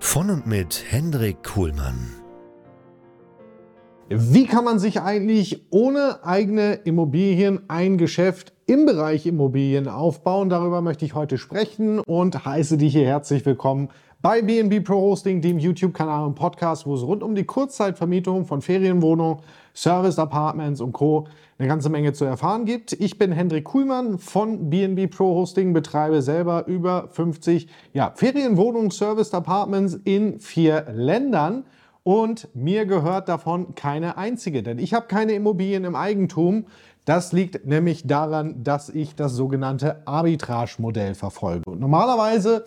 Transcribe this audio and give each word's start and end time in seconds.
Von 0.00 0.30
und 0.30 0.46
mit 0.46 0.84
Hendrik 0.88 1.42
Kuhlmann. 1.42 2.14
Wie 4.08 4.46
kann 4.46 4.64
man 4.64 4.78
sich 4.78 5.02
eigentlich 5.02 5.66
ohne 5.70 6.24
eigene 6.24 6.74
Immobilien 6.74 7.68
ein 7.68 7.98
Geschäft 7.98 8.54
im 8.66 8.86
Bereich 8.86 9.26
Immobilien 9.26 9.86
aufbauen? 9.86 10.48
Darüber 10.48 10.80
möchte 10.80 11.04
ich 11.04 11.14
heute 11.14 11.36
sprechen 11.36 11.98
und 11.98 12.46
heiße 12.46 12.78
dich 12.78 12.92
hier 12.94 13.06
herzlich 13.06 13.44
willkommen 13.44 13.90
bei 14.20 14.42
BNB 14.42 14.84
Pro 14.84 15.00
Hosting, 15.00 15.40
dem 15.40 15.60
YouTube-Kanal 15.60 16.26
und 16.26 16.34
Podcast, 16.34 16.86
wo 16.86 16.94
es 16.94 17.02
rund 17.02 17.22
um 17.22 17.36
die 17.36 17.44
Kurzzeitvermietung 17.44 18.46
von 18.46 18.62
Ferienwohnungen, 18.62 19.38
Service 19.74 20.18
Apartments 20.18 20.80
und 20.80 20.92
Co. 20.92 21.28
eine 21.56 21.68
ganze 21.68 21.88
Menge 21.88 22.12
zu 22.12 22.24
erfahren 22.24 22.64
gibt. 22.64 22.94
Ich 22.94 23.16
bin 23.16 23.30
Hendrik 23.30 23.64
Kuhlmann 23.64 24.18
von 24.18 24.70
BNB 24.70 25.08
Pro 25.08 25.36
Hosting, 25.36 25.72
betreibe 25.72 26.20
selber 26.20 26.66
über 26.66 27.06
50 27.12 27.68
ja, 27.92 28.12
Ferienwohnungen, 28.16 28.90
Service 28.90 29.32
Apartments 29.32 29.94
in 30.02 30.40
vier 30.40 30.86
Ländern. 30.92 31.64
Und 32.02 32.48
mir 32.54 32.86
gehört 32.86 33.28
davon 33.28 33.76
keine 33.76 34.16
einzige, 34.16 34.64
denn 34.64 34.80
ich 34.80 34.94
habe 34.94 35.06
keine 35.06 35.32
Immobilien 35.32 35.84
im 35.84 35.94
Eigentum. 35.94 36.66
Das 37.04 37.32
liegt 37.32 37.66
nämlich 37.66 38.06
daran, 38.06 38.64
dass 38.64 38.88
ich 38.88 39.14
das 39.14 39.34
sogenannte 39.34 40.02
Arbitrage-Modell 40.06 41.14
verfolge. 41.14 41.70
Und 41.70 41.78
normalerweise 41.78 42.64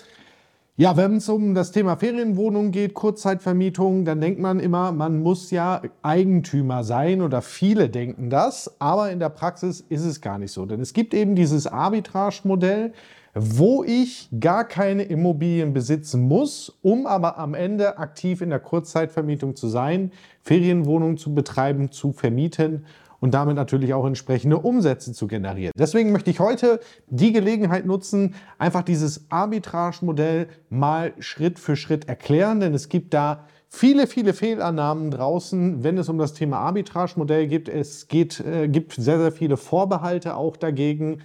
ja, 0.78 0.96
wenn 0.96 1.18
es 1.18 1.28
um 1.28 1.54
das 1.54 1.72
Thema 1.72 1.98
Ferienwohnungen 1.98 2.72
geht, 2.72 2.94
Kurzzeitvermietung, 2.94 4.06
dann 4.06 4.22
denkt 4.22 4.40
man 4.40 4.60
immer, 4.60 4.92
man 4.92 5.22
muss 5.22 5.52
ja 5.52 5.82
Eigentümer 6.02 6.84
sein 6.84 7.22
oder 7.22 7.42
viele 7.42 7.90
denken 7.90 8.30
das, 8.30 8.80
aber 8.80 9.12
in 9.12 9.20
der 9.20 9.30
Praxis 9.30 9.82
ist 9.82 10.06
es 10.06 10.22
gar 10.22 10.38
nicht 10.40 10.54
so. 10.54 10.66
Denn 10.66 10.80
es 10.80 10.94
gibt 10.94 11.14
eben 11.14 11.36
dieses 11.36 11.68
Arbitrage-Modell, 11.68 12.94
wo 13.34 13.84
ich 13.84 14.30
gar 14.40 14.66
keine 14.66 15.04
Immobilien 15.04 15.74
besitzen 15.74 16.22
muss, 16.22 16.78
um 16.82 17.06
aber 17.06 17.38
am 17.38 17.54
Ende 17.54 17.98
aktiv 17.98 18.42
in 18.42 18.50
der 18.50 18.60
Kurzzeitvermietung 18.60 19.56
zu 19.56 19.68
sein, 19.68 20.12
Ferienwohnungen 20.42 21.18
zu 21.18 21.34
betreiben, 21.36 21.92
zu 21.92 22.12
vermieten 22.14 22.86
und 23.22 23.34
damit 23.34 23.56
natürlich 23.56 23.94
auch 23.94 24.06
entsprechende 24.06 24.58
Umsätze 24.58 25.14
zu 25.14 25.28
generieren. 25.28 25.72
Deswegen 25.78 26.12
möchte 26.12 26.30
ich 26.30 26.42
heute 26.42 26.82
die 27.08 27.32
Gelegenheit 27.32 27.86
nutzen, 27.86 28.36
einfach 28.58 28.82
dieses 28.82 29.28
Arbitrage-Modell 29.30 30.50
mal 30.70 31.14
Schritt 31.20 31.60
für 31.60 31.78
Schritt 31.78 32.10
erklären, 32.10 32.60
denn 32.60 32.74
es 32.74 32.90
gibt 32.90 33.14
da 33.14 33.46
viele, 33.70 34.08
viele 34.08 34.34
Fehlannahmen 34.34 35.12
draußen, 35.12 35.84
wenn 35.84 35.98
es 35.98 36.10
um 36.10 36.18
das 36.18 36.34
Thema 36.34 36.58
Arbitrage-Modell 36.58 37.48
geht. 37.48 37.70
Es 37.70 38.10
geht, 38.10 38.42
äh, 38.42 38.68
gibt 38.68 38.94
sehr, 38.94 39.20
sehr 39.20 39.32
viele 39.32 39.56
Vorbehalte 39.56 40.36
auch 40.36 40.58
dagegen. 40.58 41.22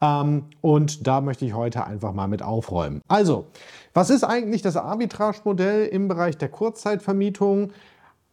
Ähm, 0.00 0.44
und 0.62 1.06
da 1.06 1.20
möchte 1.20 1.44
ich 1.44 1.54
heute 1.54 1.84
einfach 1.84 2.14
mal 2.14 2.28
mit 2.28 2.42
aufräumen. 2.42 3.02
Also, 3.08 3.48
was 3.92 4.08
ist 4.08 4.24
eigentlich 4.24 4.62
das 4.62 4.76
Arbitrage-Modell 4.76 5.86
im 5.86 6.08
Bereich 6.08 6.38
der 6.38 6.48
Kurzzeitvermietung? 6.48 7.72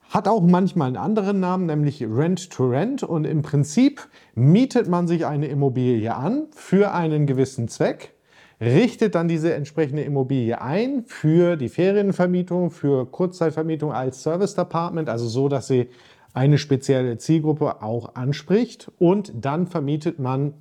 Hat 0.10 0.28
auch 0.28 0.42
manchmal 0.42 0.88
einen 0.88 0.98
anderen 0.98 1.40
Namen, 1.40 1.66
nämlich 1.66 2.02
Rent 2.04 2.50
to 2.50 2.68
Rent. 2.68 3.04
Und 3.04 3.26
im 3.26 3.42
Prinzip 3.42 4.08
mietet 4.36 4.88
man 4.88 5.08
sich 5.08 5.26
eine 5.26 5.48
Immobilie 5.48 6.16
an 6.16 6.48
für 6.52 6.94
einen 6.94 7.26
gewissen 7.28 7.68
Zweck, 7.68 8.14
richtet 8.62 9.16
dann 9.16 9.28
diese 9.28 9.54
entsprechende 9.54 10.04
Immobilie 10.04 10.62
ein 10.62 11.04
für 11.06 11.58
die 11.58 11.70
Ferienvermietung, 11.70 12.72
für 12.72 13.06
Kurzzeitvermietung 13.06 13.92
als 13.92 14.24
Service 14.24 14.58
Apartment, 14.58 15.10
also 15.10 15.28
so, 15.28 15.50
dass 15.50 15.68
sie 15.68 15.90
eine 16.34 16.58
spezielle 16.58 17.18
Zielgruppe 17.18 17.82
auch 17.82 18.16
anspricht. 18.16 18.90
Und 19.00 19.34
dann 19.36 19.68
vermietet 19.68 20.20
man 20.20 20.54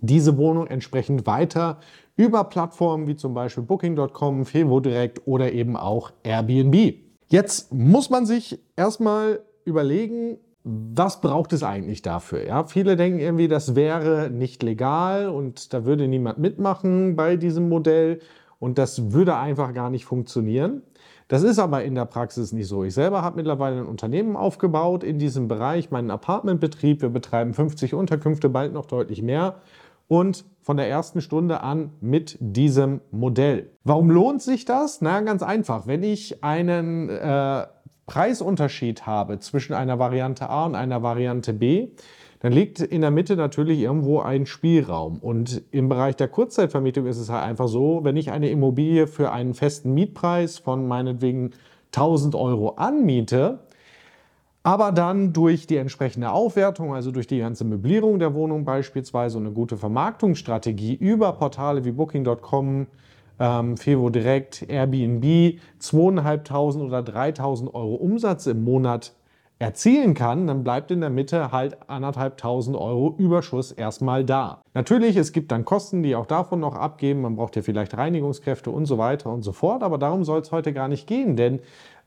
diese 0.00 0.36
Wohnung 0.38 0.66
entsprechend 0.66 1.26
weiter 1.26 1.78
über 2.16 2.44
Plattformen 2.44 3.06
wie 3.06 3.16
zum 3.16 3.34
Beispiel 3.34 3.64
Booking.com, 3.64 4.46
Fevo 4.46 4.80
Direct 4.80 5.26
oder 5.26 5.52
eben 5.52 5.76
auch 5.76 6.12
Airbnb. 6.22 7.07
Jetzt 7.28 7.72
muss 7.74 8.08
man 8.08 8.24
sich 8.24 8.58
erstmal 8.74 9.40
überlegen, 9.64 10.38
was 10.64 11.20
braucht 11.20 11.52
es 11.52 11.62
eigentlich 11.62 12.00
dafür? 12.02 12.46
Ja, 12.46 12.64
viele 12.64 12.96
denken 12.96 13.18
irgendwie, 13.20 13.48
das 13.48 13.74
wäre 13.74 14.30
nicht 14.30 14.62
legal 14.62 15.28
und 15.28 15.72
da 15.72 15.84
würde 15.84 16.08
niemand 16.08 16.38
mitmachen 16.38 17.16
bei 17.16 17.36
diesem 17.36 17.68
Modell 17.68 18.20
und 18.58 18.78
das 18.78 19.12
würde 19.12 19.36
einfach 19.36 19.74
gar 19.74 19.90
nicht 19.90 20.06
funktionieren. 20.06 20.82
Das 21.28 21.42
ist 21.42 21.58
aber 21.58 21.84
in 21.84 21.94
der 21.94 22.06
Praxis 22.06 22.52
nicht 22.52 22.66
so. 22.66 22.84
Ich 22.84 22.94
selber 22.94 23.20
habe 23.20 23.36
mittlerweile 23.36 23.80
ein 23.80 23.86
Unternehmen 23.86 24.34
aufgebaut 24.34 25.04
in 25.04 25.18
diesem 25.18 25.48
Bereich, 25.48 25.90
meinen 25.90 26.10
Apartmentbetrieb. 26.10 27.02
Wir 27.02 27.10
betreiben 27.10 27.52
50 27.52 27.92
Unterkünfte, 27.92 28.48
bald 28.48 28.72
noch 28.72 28.86
deutlich 28.86 29.20
mehr 29.20 29.56
und 30.08 30.44
von 30.60 30.76
der 30.76 30.88
ersten 30.88 31.20
Stunde 31.20 31.62
an 31.62 31.92
mit 32.00 32.36
diesem 32.40 33.00
Modell. 33.10 33.70
Warum 33.84 34.10
lohnt 34.10 34.42
sich 34.42 34.64
das? 34.64 35.00
Na, 35.00 35.20
ganz 35.20 35.42
einfach. 35.42 35.86
Wenn 35.86 36.02
ich 36.02 36.42
einen 36.42 37.08
äh, 37.08 37.66
Preisunterschied 38.06 39.06
habe 39.06 39.38
zwischen 39.38 39.74
einer 39.74 39.98
Variante 39.98 40.48
A 40.50 40.66
und 40.66 40.74
einer 40.74 41.02
Variante 41.02 41.52
B, 41.52 41.90
dann 42.40 42.52
liegt 42.52 42.80
in 42.80 43.00
der 43.00 43.10
Mitte 43.10 43.36
natürlich 43.36 43.80
irgendwo 43.80 44.20
ein 44.20 44.46
Spielraum. 44.46 45.18
Und 45.18 45.62
im 45.70 45.88
Bereich 45.88 46.16
der 46.16 46.28
Kurzzeitvermietung 46.28 47.06
ist 47.06 47.18
es 47.18 47.30
halt 47.30 47.44
einfach 47.44 47.68
so, 47.68 48.00
wenn 48.04 48.16
ich 48.16 48.30
eine 48.30 48.48
Immobilie 48.50 49.06
für 49.06 49.32
einen 49.32 49.54
festen 49.54 49.92
Mietpreis 49.92 50.58
von 50.58 50.86
meinetwegen 50.86 51.50
1000 51.94 52.34
Euro 52.34 52.70
anmiete, 52.76 53.60
aber 54.68 54.92
dann 54.92 55.32
durch 55.32 55.66
die 55.66 55.78
entsprechende 55.78 56.30
Aufwertung, 56.30 56.94
also 56.94 57.10
durch 57.10 57.26
die 57.26 57.38
ganze 57.38 57.64
Möblierung 57.64 58.18
der 58.18 58.34
Wohnung 58.34 58.66
beispielsweise 58.66 59.38
und 59.38 59.46
eine 59.46 59.54
gute 59.54 59.78
Vermarktungsstrategie 59.78 60.94
über 60.94 61.32
Portale 61.32 61.86
wie 61.86 61.92
Booking.com, 61.92 62.86
ähm, 63.40 63.76
Fevo 63.78 64.10
Direkt, 64.10 64.68
Airbnb 64.68 65.58
2.500 65.80 66.82
oder 66.82 66.98
3.000 66.98 67.72
Euro 67.72 67.94
Umsatz 67.94 68.44
im 68.44 68.62
Monat 68.62 69.14
erzielen 69.58 70.14
kann, 70.14 70.46
dann 70.46 70.62
bleibt 70.62 70.90
in 70.90 71.00
der 71.00 71.10
Mitte 71.10 71.50
halt 71.50 71.76
1.500 71.88 72.78
Euro 72.78 73.14
Überschuss 73.18 73.72
erstmal 73.72 74.24
da. 74.24 74.62
Natürlich, 74.74 75.16
es 75.16 75.32
gibt 75.32 75.50
dann 75.50 75.64
Kosten, 75.64 76.02
die 76.02 76.14
auch 76.14 76.26
davon 76.26 76.60
noch 76.60 76.76
abgeben. 76.76 77.22
Man 77.22 77.36
braucht 77.36 77.56
ja 77.56 77.62
vielleicht 77.62 77.96
Reinigungskräfte 77.96 78.70
und 78.70 78.86
so 78.86 78.98
weiter 78.98 79.30
und 79.30 79.42
so 79.42 79.52
fort. 79.52 79.82
Aber 79.82 79.98
darum 79.98 80.22
soll 80.24 80.40
es 80.40 80.52
heute 80.52 80.72
gar 80.72 80.86
nicht 80.86 81.08
gehen, 81.08 81.36
denn 81.36 81.60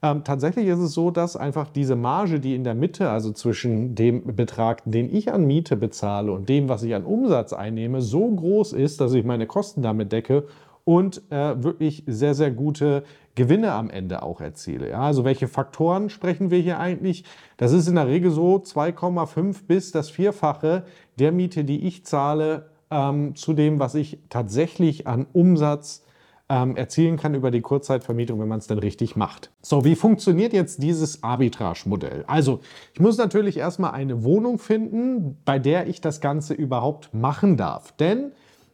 ähm, 0.04 0.24
tatsächlich 0.24 0.68
ist 0.68 0.80
es 0.80 0.94
so, 0.94 1.12
dass 1.12 1.36
einfach 1.36 1.70
diese 1.70 1.96
Marge, 1.96 2.40
die 2.40 2.56
in 2.56 2.64
der 2.64 2.74
Mitte, 2.74 3.10
also 3.10 3.32
zwischen 3.34 3.94
dem 3.94 4.36
Betrag, 4.36 4.82
den 4.86 5.14
ich 5.14 5.32
an 5.32 5.46
Miete 5.46 5.76
bezahle 5.76 6.32
und 6.32 6.50
dem, 6.50 6.70
was 6.70 6.82
ich 6.84 6.96
an 6.96 7.04
Umsatz 7.04 7.54
einnehme, 7.54 8.02
so 8.02 8.28
groß 8.28 8.74
ist, 8.74 9.00
dass 9.00 9.14
ich 9.14 9.26
meine 9.26 9.46
Kosten 9.46 9.82
damit 9.82 10.12
decke 10.12 10.48
und 10.84 11.22
äh, 11.32 11.64
wirklich 11.64 12.04
sehr, 12.08 12.34
sehr 12.34 12.52
gute 12.52 13.04
Gewinne 13.36 13.72
am 13.74 13.90
Ende 13.90 14.24
auch 14.24 14.42
erziele. 14.42 14.90
Ja, 14.90 15.02
also 15.02 15.24
welche 15.24 15.48
Faktoren 15.48 16.10
sprechen 16.10 16.52
wir 16.52 16.60
hier 16.60 16.80
eigentlich? 16.80 17.24
Das 17.58 17.72
ist 17.72 17.88
in 17.88 17.96
der 17.96 18.08
Regel 18.08 18.32
so 18.32 18.58
2,5 18.58 19.66
bis 19.68 19.92
das 19.92 20.10
Vierfache 20.10 20.84
der 21.18 21.32
Miete, 21.32 21.64
die 21.64 21.88
ich 21.88 22.06
zahle, 22.06 22.70
ähm, 22.90 23.36
zu 23.36 23.54
dem, 23.54 23.80
was 23.80 23.96
ich 23.96 24.20
tatsächlich 24.30 25.08
an 25.08 25.28
Umsatz 25.32 26.04
ähm, 26.50 26.76
erzielen 26.76 27.16
kann 27.16 27.34
über 27.34 27.50
die 27.50 27.62
Kurzzeitvermietung, 27.62 28.40
wenn 28.42 28.50
man 28.50 28.60
es 28.60 28.68
dann 28.68 28.80
richtig 28.80 29.16
macht. 29.16 29.52
So, 29.62 29.86
wie 29.86 29.96
funktioniert 29.96 30.52
jetzt 30.52 30.84
dieses 30.84 31.24
Arbitrage-Modell? 31.24 32.26
Also, 32.28 32.60
ich 32.94 33.00
muss 33.00 33.18
natürlich 33.18 33.56
erstmal 33.56 33.92
eine 33.92 34.26
Wohnung 34.26 34.60
finden, 34.60 35.38
bei 35.46 35.60
der 35.60 35.88
ich 35.88 36.02
das 36.02 36.20
Ganze 36.20 36.54
überhaupt 36.54 37.14
machen 37.14 37.56
darf. 37.56 37.94
Denn 37.94 38.34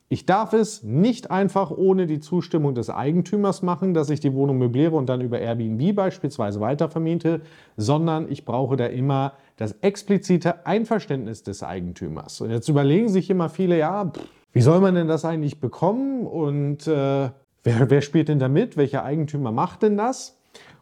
Ich 0.10 0.26
darf 0.26 0.54
es 0.54 0.84
nicht 0.84 1.32
einfach 1.32 1.70
ohne 1.70 2.08
die 2.08 2.22
Zustimmung 2.22 2.74
des 2.76 2.90
Eigentümers 2.90 3.62
machen, 3.62 3.94
dass 3.94 4.10
ich 4.10 4.22
die 4.22 4.34
Wohnung 4.34 4.58
möbliere 4.58 4.96
und 4.96 5.10
dann 5.10 5.20
über 5.20 5.40
Airbnb 5.40 5.94
beispielsweise 5.94 6.62
weitervermiete, 6.62 7.42
sondern 7.76 8.32
ich 8.32 8.46
brauche 8.46 8.78
da 8.78 8.86
immer 8.86 9.34
das 9.58 9.74
explizite 9.82 10.66
Einverständnis 10.66 11.44
des 11.44 11.62
Eigentümers. 11.62 12.40
Und 12.40 12.52
jetzt 12.52 12.70
überlegen 12.70 13.10
sich 13.10 13.30
immer 13.30 13.50
viele, 13.50 13.78
ja, 13.78 14.10
wie 14.54 14.62
soll 14.62 14.80
man 14.80 14.96
denn 14.96 15.10
das 15.10 15.26
eigentlich 15.26 15.60
bekommen 15.60 16.26
und 16.26 16.88
äh, 16.88 17.30
wer, 17.64 17.90
wer 17.90 18.02
spielt 18.02 18.30
denn 18.30 18.40
da 18.40 18.48
mit? 18.48 18.78
Welcher 18.78 19.04
Eigentümer 19.04 19.52
macht 19.52 19.84
denn 19.84 19.98
das? 19.98 20.37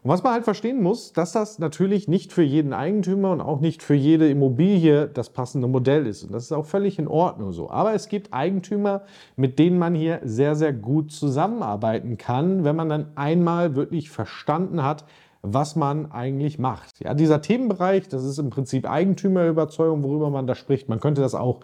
Und 0.06 0.12
was 0.12 0.22
man 0.22 0.34
halt 0.34 0.44
verstehen 0.44 0.84
muss, 0.84 1.12
dass 1.12 1.32
das 1.32 1.58
natürlich 1.58 2.06
nicht 2.06 2.32
für 2.32 2.44
jeden 2.44 2.72
Eigentümer 2.72 3.32
und 3.32 3.40
auch 3.40 3.58
nicht 3.58 3.82
für 3.82 3.96
jede 3.96 4.30
Immobilie 4.30 5.08
das 5.08 5.30
passende 5.30 5.66
Modell 5.66 6.06
ist. 6.06 6.22
Und 6.22 6.32
das 6.32 6.44
ist 6.44 6.52
auch 6.52 6.64
völlig 6.64 7.00
in 7.00 7.08
Ordnung 7.08 7.50
so. 7.50 7.70
Aber 7.70 7.92
es 7.92 8.08
gibt 8.08 8.32
Eigentümer, 8.32 9.02
mit 9.34 9.58
denen 9.58 9.80
man 9.80 9.96
hier 9.96 10.20
sehr, 10.22 10.54
sehr 10.54 10.72
gut 10.72 11.10
zusammenarbeiten 11.10 12.18
kann, 12.18 12.62
wenn 12.62 12.76
man 12.76 12.88
dann 12.88 13.06
einmal 13.16 13.74
wirklich 13.74 14.08
verstanden 14.08 14.84
hat, 14.84 15.06
was 15.42 15.74
man 15.74 16.12
eigentlich 16.12 16.60
macht. 16.60 17.00
Ja, 17.00 17.12
dieser 17.12 17.42
Themenbereich, 17.42 18.06
das 18.08 18.22
ist 18.22 18.38
im 18.38 18.50
Prinzip 18.50 18.88
Eigentümerüberzeugung, 18.88 20.04
worüber 20.04 20.30
man 20.30 20.46
da 20.46 20.54
spricht. 20.54 20.88
Man 20.88 21.00
könnte 21.00 21.20
das 21.20 21.34
auch 21.34 21.62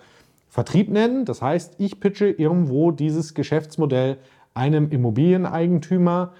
Vertrieb 0.49 0.91
nennen. 0.91 1.27
Das 1.27 1.43
heißt, 1.43 1.77
ich 1.79 2.00
pitche 2.00 2.27
irgendwo 2.27 2.91
dieses 2.91 3.35
Geschäftsmodell 3.35 4.17
einem 4.53 4.91
Immobilieneigentümer 4.91 6.33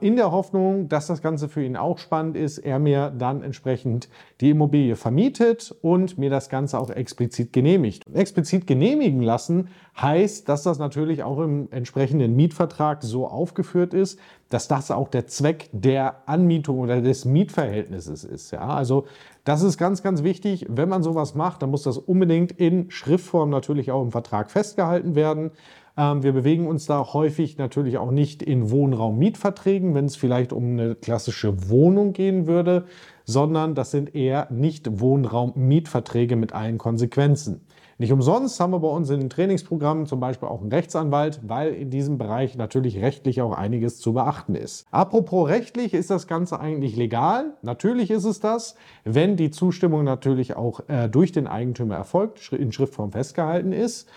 in 0.00 0.16
der 0.16 0.32
Hoffnung, 0.32 0.88
dass 0.88 1.06
das 1.06 1.22
Ganze 1.22 1.48
für 1.48 1.62
ihn 1.62 1.76
auch 1.76 1.98
spannend 1.98 2.36
ist, 2.36 2.58
er 2.58 2.78
mir 2.78 3.10
dann 3.10 3.42
entsprechend 3.42 4.08
die 4.40 4.50
Immobilie 4.50 4.96
vermietet 4.96 5.72
und 5.82 6.18
mir 6.18 6.30
das 6.30 6.48
Ganze 6.48 6.78
auch 6.78 6.90
explizit 6.90 7.52
genehmigt. 7.52 8.04
explizit 8.12 8.66
genehmigen 8.66 9.22
lassen 9.22 9.68
heißt, 10.00 10.48
dass 10.48 10.62
das 10.62 10.78
natürlich 10.78 11.22
auch 11.22 11.38
im 11.40 11.68
entsprechenden 11.70 12.34
Mietvertrag 12.34 13.02
so 13.02 13.28
aufgeführt 13.28 13.94
ist, 13.94 14.18
dass 14.48 14.66
das 14.66 14.90
auch 14.90 15.08
der 15.08 15.26
Zweck 15.26 15.68
der 15.72 16.26
Anmietung 16.26 16.80
oder 16.80 17.00
des 17.00 17.24
Mietverhältnisses 17.24 18.24
ist. 18.24 18.50
Ja, 18.50 18.66
also 18.66 19.04
das 19.44 19.62
ist 19.62 19.78
ganz, 19.78 20.02
ganz 20.02 20.22
wichtig. 20.22 20.66
Wenn 20.68 20.88
man 20.88 21.02
sowas 21.02 21.34
macht, 21.34 21.62
dann 21.62 21.70
muss 21.70 21.84
das 21.84 21.98
unbedingt 21.98 22.52
in 22.52 22.90
Schriftform 22.90 23.50
natürlich 23.50 23.92
auch 23.92 24.02
im 24.02 24.10
Vertrag 24.10 24.50
festgehalten 24.50 25.14
werden. 25.14 25.52
Ähm, 25.96 26.22
wir 26.22 26.32
bewegen 26.32 26.66
uns 26.66 26.86
da 26.86 27.12
häufig 27.12 27.58
natürlich 27.58 27.98
auch 27.98 28.10
nicht 28.10 28.42
in 28.42 28.70
Wohnraummietverträgen, 28.70 29.94
wenn 29.94 30.06
es 30.06 30.16
vielleicht 30.16 30.52
um 30.52 30.72
eine 30.72 30.94
klassische 30.94 31.68
Wohnung 31.68 32.12
gehen 32.12 32.46
würde, 32.46 32.84
sondern 33.24 33.74
das 33.74 33.90
sind 33.90 34.14
eher 34.14 34.48
nicht 34.50 35.00
Wohnraummietverträge 35.00 36.36
mit 36.36 36.52
allen 36.52 36.78
Konsequenzen. 36.78 37.62
Nicht 38.00 38.12
umsonst 38.12 38.58
haben 38.58 38.70
wir 38.70 38.78
bei 38.78 38.88
uns 38.88 39.10
in 39.10 39.20
den 39.20 39.28
Trainingsprogrammen 39.28 40.06
zum 40.06 40.20
Beispiel 40.20 40.48
auch 40.48 40.62
einen 40.62 40.72
Rechtsanwalt, 40.72 41.40
weil 41.46 41.74
in 41.74 41.90
diesem 41.90 42.16
Bereich 42.16 42.56
natürlich 42.56 42.98
rechtlich 43.02 43.42
auch 43.42 43.52
einiges 43.52 43.98
zu 43.98 44.14
beachten 44.14 44.54
ist. 44.54 44.86
Apropos 44.90 45.50
rechtlich, 45.50 45.92
ist 45.92 46.08
das 46.08 46.26
Ganze 46.26 46.58
eigentlich 46.60 46.96
legal? 46.96 47.52
Natürlich 47.60 48.10
ist 48.10 48.24
es 48.24 48.40
das, 48.40 48.74
wenn 49.04 49.36
die 49.36 49.50
Zustimmung 49.50 50.02
natürlich 50.02 50.56
auch 50.56 50.80
äh, 50.88 51.10
durch 51.10 51.32
den 51.32 51.46
Eigentümer 51.46 51.96
erfolgt, 51.96 52.54
in 52.54 52.72
Schriftform 52.72 53.12
festgehalten 53.12 53.72
ist. 53.72 54.08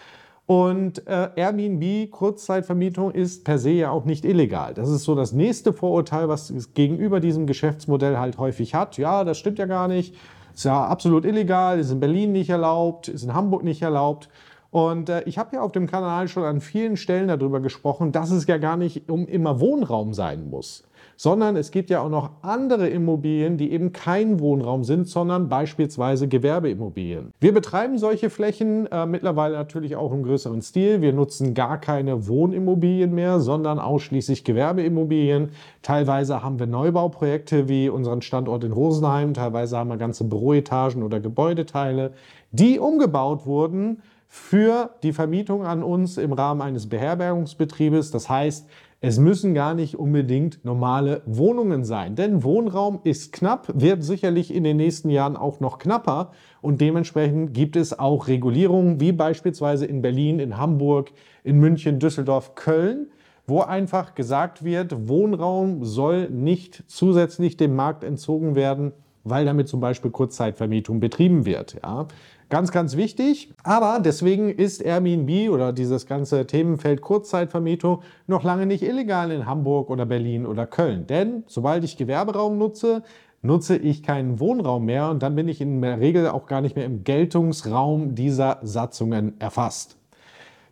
Und 0.45 1.07
äh, 1.07 1.29
Airbnb, 1.35 2.11
Kurzzeitvermietung, 2.11 3.11
ist 3.11 3.45
per 3.45 3.57
se 3.57 3.71
ja 3.71 3.91
auch 3.91 4.03
nicht 4.03 4.25
illegal. 4.25 4.73
Das 4.73 4.89
ist 4.89 5.03
so 5.03 5.15
das 5.15 5.31
nächste 5.31 5.71
Vorurteil, 5.71 6.27
was 6.27 6.49
es 6.49 6.73
gegenüber 6.73 7.21
diesem 7.21 7.47
Geschäftsmodell 7.47 8.17
halt 8.17 8.37
häufig 8.37 8.75
hat. 8.75 8.97
Ja, 8.97 9.23
das 9.23 9.37
stimmt 9.37 9.57
ja 9.57 9.65
gar 9.65 9.87
nicht. 9.87 10.15
Ist 10.53 10.65
ja 10.65 10.85
absolut 10.85 11.25
illegal, 11.25 11.79
ist 11.79 11.91
in 11.91 11.99
Berlin 11.99 12.33
nicht 12.33 12.49
erlaubt, 12.49 13.07
ist 13.07 13.23
in 13.23 13.33
Hamburg 13.33 13.63
nicht 13.63 13.81
erlaubt. 13.81 14.29
Und 14.69 15.09
äh, 15.09 15.23
ich 15.23 15.37
habe 15.37 15.55
ja 15.55 15.61
auf 15.61 15.71
dem 15.71 15.87
Kanal 15.87 16.27
schon 16.27 16.43
an 16.43 16.59
vielen 16.59 16.97
Stellen 16.97 17.29
darüber 17.29 17.59
gesprochen, 17.61 18.11
dass 18.11 18.29
es 18.29 18.45
ja 18.45 18.57
gar 18.57 18.75
nicht 18.75 19.09
um 19.09 19.27
immer 19.27 19.59
Wohnraum 19.61 20.13
sein 20.13 20.49
muss 20.49 20.83
sondern 21.15 21.55
es 21.55 21.71
gibt 21.71 21.89
ja 21.89 22.01
auch 22.01 22.09
noch 22.09 22.31
andere 22.41 22.89
Immobilien, 22.89 23.57
die 23.57 23.71
eben 23.71 23.91
kein 23.93 24.39
Wohnraum 24.39 24.83
sind, 24.83 25.07
sondern 25.07 25.49
beispielsweise 25.49 26.27
Gewerbeimmobilien. 26.27 27.33
Wir 27.39 27.53
betreiben 27.53 27.97
solche 27.97 28.29
Flächen 28.29 28.87
äh, 28.87 29.05
mittlerweile 29.05 29.55
natürlich 29.55 29.95
auch 29.95 30.11
im 30.11 30.23
größeren 30.23 30.61
Stil. 30.61 31.01
Wir 31.01 31.13
nutzen 31.13 31.53
gar 31.53 31.79
keine 31.79 32.27
Wohnimmobilien 32.27 33.13
mehr, 33.13 33.39
sondern 33.39 33.79
ausschließlich 33.79 34.43
Gewerbeimmobilien. 34.43 35.49
Teilweise 35.81 36.43
haben 36.43 36.59
wir 36.59 36.67
Neubauprojekte 36.67 37.67
wie 37.67 37.89
unseren 37.89 38.21
Standort 38.21 38.63
in 38.63 38.71
Rosenheim, 38.71 39.33
teilweise 39.33 39.77
haben 39.77 39.89
wir 39.89 39.97
ganze 39.97 40.23
Büroetagen 40.23 41.03
oder 41.03 41.19
Gebäudeteile, 41.19 42.13
die 42.51 42.79
umgebaut 42.79 43.45
wurden 43.45 44.01
für 44.35 44.89
die 45.03 45.13
Vermietung 45.13 45.63
an 45.63 45.83
uns 45.83 46.17
im 46.17 46.33
Rahmen 46.33 46.61
eines 46.61 46.89
Beherbergungsbetriebes. 46.89 48.09
Das 48.09 48.29
heißt, 48.29 48.67
es 49.05 49.19
müssen 49.19 49.53
gar 49.53 49.73
nicht 49.73 49.99
unbedingt 49.99 50.63
normale 50.63 51.23
Wohnungen 51.25 51.83
sein, 51.83 52.15
denn 52.15 52.41
Wohnraum 52.41 53.01
ist 53.03 53.33
knapp, 53.33 53.67
wird 53.73 54.01
sicherlich 54.01 54.53
in 54.53 54.63
den 54.63 54.77
nächsten 54.77 55.09
Jahren 55.09 55.35
auch 55.35 55.59
noch 55.59 55.77
knapper 55.77 56.31
und 56.61 56.79
dementsprechend 56.79 57.53
gibt 57.53 57.75
es 57.75 57.99
auch 57.99 58.29
Regulierungen 58.29 59.01
wie 59.01 59.11
beispielsweise 59.11 59.85
in 59.85 60.01
Berlin, 60.01 60.39
in 60.39 60.57
Hamburg, 60.57 61.11
in 61.43 61.59
München, 61.59 61.99
Düsseldorf, 61.99 62.55
Köln, 62.55 63.07
wo 63.45 63.59
einfach 63.59 64.15
gesagt 64.15 64.63
wird, 64.63 65.09
Wohnraum 65.09 65.83
soll 65.83 66.29
nicht 66.29 66.85
zusätzlich 66.87 67.57
dem 67.57 67.75
Markt 67.75 68.05
entzogen 68.05 68.55
werden, 68.55 68.93
weil 69.25 69.43
damit 69.43 69.67
zum 69.67 69.81
Beispiel 69.81 70.11
Kurzzeitvermietung 70.11 71.01
betrieben 71.01 71.45
wird. 71.45 71.77
Ja. 71.83 72.07
Ganz, 72.53 72.71
ganz 72.71 72.95
wichtig. 72.95 73.51
Aber 73.63 73.99
deswegen 73.99 74.51
ist 74.51 74.79
Airbnb 74.79 75.49
oder 75.49 75.73
dieses 75.73 76.05
ganze 76.05 76.45
Themenfeld 76.45 77.01
Kurzzeitvermietung 77.01 78.03
noch 78.27 78.43
lange 78.43 78.67
nicht 78.67 78.83
illegal 78.83 79.31
in 79.31 79.47
Hamburg 79.47 79.89
oder 79.89 80.05
Berlin 80.05 80.45
oder 80.45 80.67
Köln. 80.67 81.07
Denn 81.07 81.45
sobald 81.47 81.83
ich 81.83 81.97
Gewerberaum 81.97 82.59
nutze, 82.59 83.01
nutze 83.41 83.75
ich 83.75 84.03
keinen 84.03 84.39
Wohnraum 84.39 84.85
mehr 84.85 85.09
und 85.09 85.23
dann 85.23 85.35
bin 85.35 85.47
ich 85.47 85.61
in 85.61 85.81
der 85.81 85.99
Regel 85.99 86.27
auch 86.27 86.45
gar 86.45 86.61
nicht 86.61 86.75
mehr 86.75 86.85
im 86.85 87.03
Geltungsraum 87.03 88.13
dieser 88.13 88.59
Satzungen 88.61 89.33
erfasst. 89.41 89.97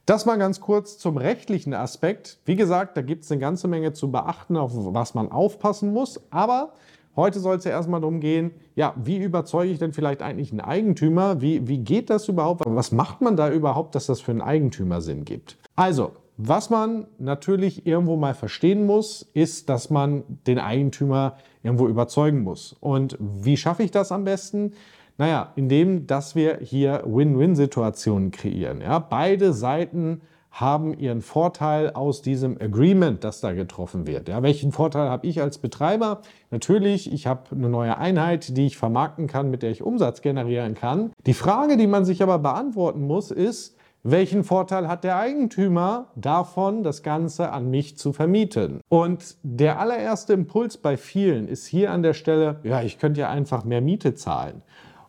Das 0.06 0.28
mal 0.28 0.38
ganz 0.38 0.62
kurz 0.62 1.00
zum 1.00 1.18
rechtlichen 1.18 1.74
Aspekt. 1.74 2.38
Wie 2.46 2.58
gesagt, 2.58 2.96
da 2.96 3.02
gibt 3.02 3.24
es 3.24 3.32
eine 3.32 3.42
ganze 3.42 3.68
Menge 3.68 3.92
zu 3.92 4.12
beachten, 4.12 4.56
auf 4.56 4.74
was 4.76 5.16
man 5.16 5.32
aufpassen 5.32 5.94
muss. 5.94 6.22
Aber 6.30 6.74
Heute 7.16 7.40
soll 7.40 7.58
es 7.58 7.66
ja 7.66 7.72
erstmal 7.72 8.00
darum 8.00 8.20
gehen, 8.20 8.52
ja, 8.76 8.94
wie 8.96 9.18
überzeuge 9.18 9.72
ich 9.72 9.80
denn 9.80 9.92
vielleicht 9.92 10.22
eigentlich 10.22 10.52
einen 10.52 10.62
Eigentümer? 10.62 11.42
Wie, 11.42 11.68
wie 11.68 11.80
geht 11.80 12.10
das 12.10 12.28
überhaupt? 12.30 12.62
Was 12.66 12.92
macht 12.92 13.22
man 13.22 13.36
da 13.36 13.52
überhaupt, 13.52 13.96
dass 13.96 14.06
das 14.06 14.22
für 14.22 14.32
einen 14.32 14.42
Eigentümer 14.42 15.02
Sinn 15.02 15.26
gibt? 15.26 15.58
Also, 15.76 16.12
was 16.38 16.70
man 16.70 17.08
natürlich 17.20 17.86
irgendwo 17.86 18.16
mal 18.16 18.34
verstehen 18.34 18.86
muss, 18.86 19.30
ist, 19.34 19.70
dass 19.70 19.90
man 19.90 20.24
den 20.48 20.58
Eigentümer 20.58 21.38
irgendwo 21.64 21.88
überzeugen 21.88 22.42
muss. 22.42 22.76
Und 22.80 23.18
wie 23.20 23.58
schaffe 23.58 23.84
ich 23.84 23.92
das 23.92 24.12
am 24.12 24.24
besten? 24.24 24.74
Naja, 25.18 25.52
indem, 25.56 26.08
dass 26.08 26.34
wir 26.34 26.58
hier 26.62 27.04
Win-Win-Situationen 27.06 28.32
kreieren. 28.32 28.82
Ja, 28.82 28.98
beide 28.98 29.54
Seiten 29.54 30.22
haben 30.52 30.94
ihren 30.98 31.22
Vorteil 31.22 31.92
aus 31.92 32.22
diesem 32.22 32.58
Agreement, 32.60 33.24
das 33.24 33.40
da 33.40 33.54
getroffen 33.54 34.06
wird. 34.06 34.28
Ja, 34.28 34.44
welchen 34.44 34.72
Vorteil 34.72 35.10
habe 35.10 35.26
ich 35.26 35.42
als 35.42 35.58
Betreiber? 35.58 36.22
Natürlich, 36.52 37.12
ich 37.12 37.26
habe 37.26 37.44
eine 37.52 37.70
neue 37.70 37.98
Einheit, 37.98 38.58
die 38.58 38.66
ich 38.66 38.78
vermarkten 38.78 39.28
kann, 39.28 39.50
mit 39.50 39.64
der 39.64 39.72
ich 39.72 39.82
Umsatz 39.82 40.22
generieren 40.22 40.76
kann. 40.76 41.12
Die 41.26 41.34
Frage, 41.34 41.78
die 41.78 41.88
man 41.88 42.04
sich 42.04 42.22
aber 42.22 42.38
beantworten 42.38 43.08
muss, 43.08 43.32
ist, 43.32 43.78
welchen 44.04 44.44
Vorteil 44.44 44.88
hat 44.88 45.04
der 45.04 45.18
Eigentümer 45.18 46.08
davon, 46.16 46.84
das 46.84 47.04
Ganze 47.04 47.52
an 47.52 47.70
mich 47.70 47.98
zu 47.98 48.14
vermieten? 48.14 48.82
Und 48.90 49.38
der 49.44 49.80
allererste 49.80 50.34
Impuls 50.34 50.78
bei 50.78 50.98
vielen 50.98 51.48
ist 51.48 51.68
hier 51.68 51.92
an 51.92 52.02
der 52.02 52.14
Stelle, 52.14 52.60
ja, 52.64 52.82
ich 52.82 52.98
könnte 52.98 53.22
ja 53.22 53.30
einfach 53.30 53.64
mehr 53.64 53.82
Miete 53.82 54.16
zahlen. 54.16 54.64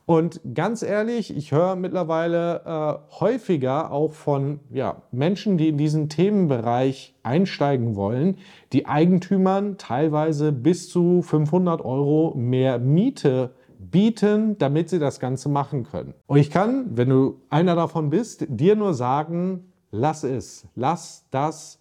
Und 0.04 0.40
ganz 0.54 0.82
ehrlich, 0.82 1.35
ich 1.37 1.52
höre 1.52 1.76
mittlerweile 1.76 2.62
äh, 2.64 3.21
häufiger 3.21 3.92
auch 3.92 4.12
von 4.12 4.61
ja, 4.71 5.02
Menschen, 5.12 5.59
die 5.59 5.68
in 5.68 5.78
diesen 5.78 6.09
Themenbereich 6.09 7.14
einsteigen 7.23 7.94
wollen, 7.94 8.38
die 8.73 8.87
Eigentümern 8.87 9.78
teilweise 9.78 10.52
bis 10.52 10.88
zu 10.88 11.23
500 11.23 11.85
Euro 11.85 12.35
mehr 12.37 12.78
Miete 12.78 13.50
bieten, 13.78 14.59
damit 14.59 14.88
sie 14.88 14.99
das 14.99 15.21
Ganze 15.21 15.49
machen 15.49 15.85
können. 15.85 16.14
Und 16.26 16.38
ich 16.38 16.50
kann, 16.50 16.97
wenn 16.97 17.09
du 17.09 17.40
einer 17.49 17.76
davon 17.76 18.11
bist, 18.11 18.47
dir 18.49 18.75
nur 18.75 18.94
sagen, 18.94 19.73
lass 19.90 20.25
es, 20.25 20.66
lass 20.75 21.26
das 21.30 21.78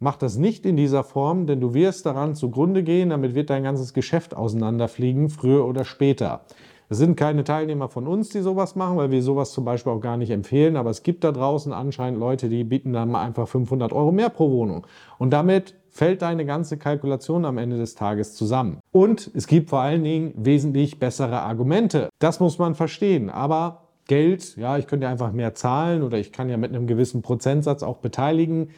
Mach 0.00 0.16
das 0.16 0.36
nicht 0.36 0.66
in 0.66 0.76
dieser 0.76 1.04
Form, 1.04 1.46
denn 1.46 1.60
du 1.60 1.72
wirst 1.72 2.04
daran 2.04 2.34
zugrunde 2.34 2.82
gehen, 2.82 3.10
damit 3.10 3.34
wird 3.34 3.48
dein 3.48 3.62
ganzes 3.62 3.94
Geschäft 3.94 4.36
auseinanderfliegen, 4.36 5.30
früher 5.30 5.64
oder 5.64 5.84
später. 5.84 6.42
Es 6.88 6.98
sind 6.98 7.16
keine 7.16 7.44
Teilnehmer 7.44 7.88
von 7.88 8.06
uns, 8.06 8.28
die 8.28 8.40
sowas 8.40 8.76
machen, 8.76 8.96
weil 8.96 9.10
wir 9.10 9.22
sowas 9.22 9.52
zum 9.52 9.64
Beispiel 9.64 9.92
auch 9.92 10.00
gar 10.00 10.16
nicht 10.16 10.30
empfehlen. 10.30 10.76
Aber 10.76 10.90
es 10.90 11.02
gibt 11.02 11.24
da 11.24 11.32
draußen 11.32 11.72
anscheinend 11.72 12.20
Leute, 12.20 12.48
die 12.48 12.64
bieten 12.64 12.92
dann 12.92 13.10
mal 13.10 13.22
einfach 13.22 13.48
500 13.48 13.92
Euro 13.92 14.12
mehr 14.12 14.28
pro 14.28 14.50
Wohnung. 14.50 14.86
Und 15.18 15.30
damit 15.30 15.74
fällt 15.88 16.22
deine 16.22 16.44
ganze 16.44 16.76
Kalkulation 16.76 17.44
am 17.44 17.56
Ende 17.56 17.78
des 17.78 17.94
Tages 17.94 18.34
zusammen. 18.34 18.80
Und 18.92 19.30
es 19.34 19.46
gibt 19.46 19.70
vor 19.70 19.80
allen 19.80 20.02
Dingen 20.02 20.34
wesentlich 20.36 20.98
bessere 20.98 21.40
Argumente. 21.40 22.08
Das 22.18 22.40
muss 22.40 22.58
man 22.58 22.74
verstehen. 22.74 23.30
Aber 23.30 23.84
Geld, 24.06 24.56
ja, 24.56 24.76
ich 24.76 24.86
könnte 24.86 25.08
einfach 25.08 25.32
mehr 25.32 25.54
zahlen 25.54 26.02
oder 26.02 26.18
ich 26.18 26.32
kann 26.32 26.50
ja 26.50 26.56
mit 26.56 26.74
einem 26.74 26.86
gewissen 26.86 27.22
Prozentsatz 27.22 27.82
auch 27.82 27.98
beteiligen. 27.98 28.70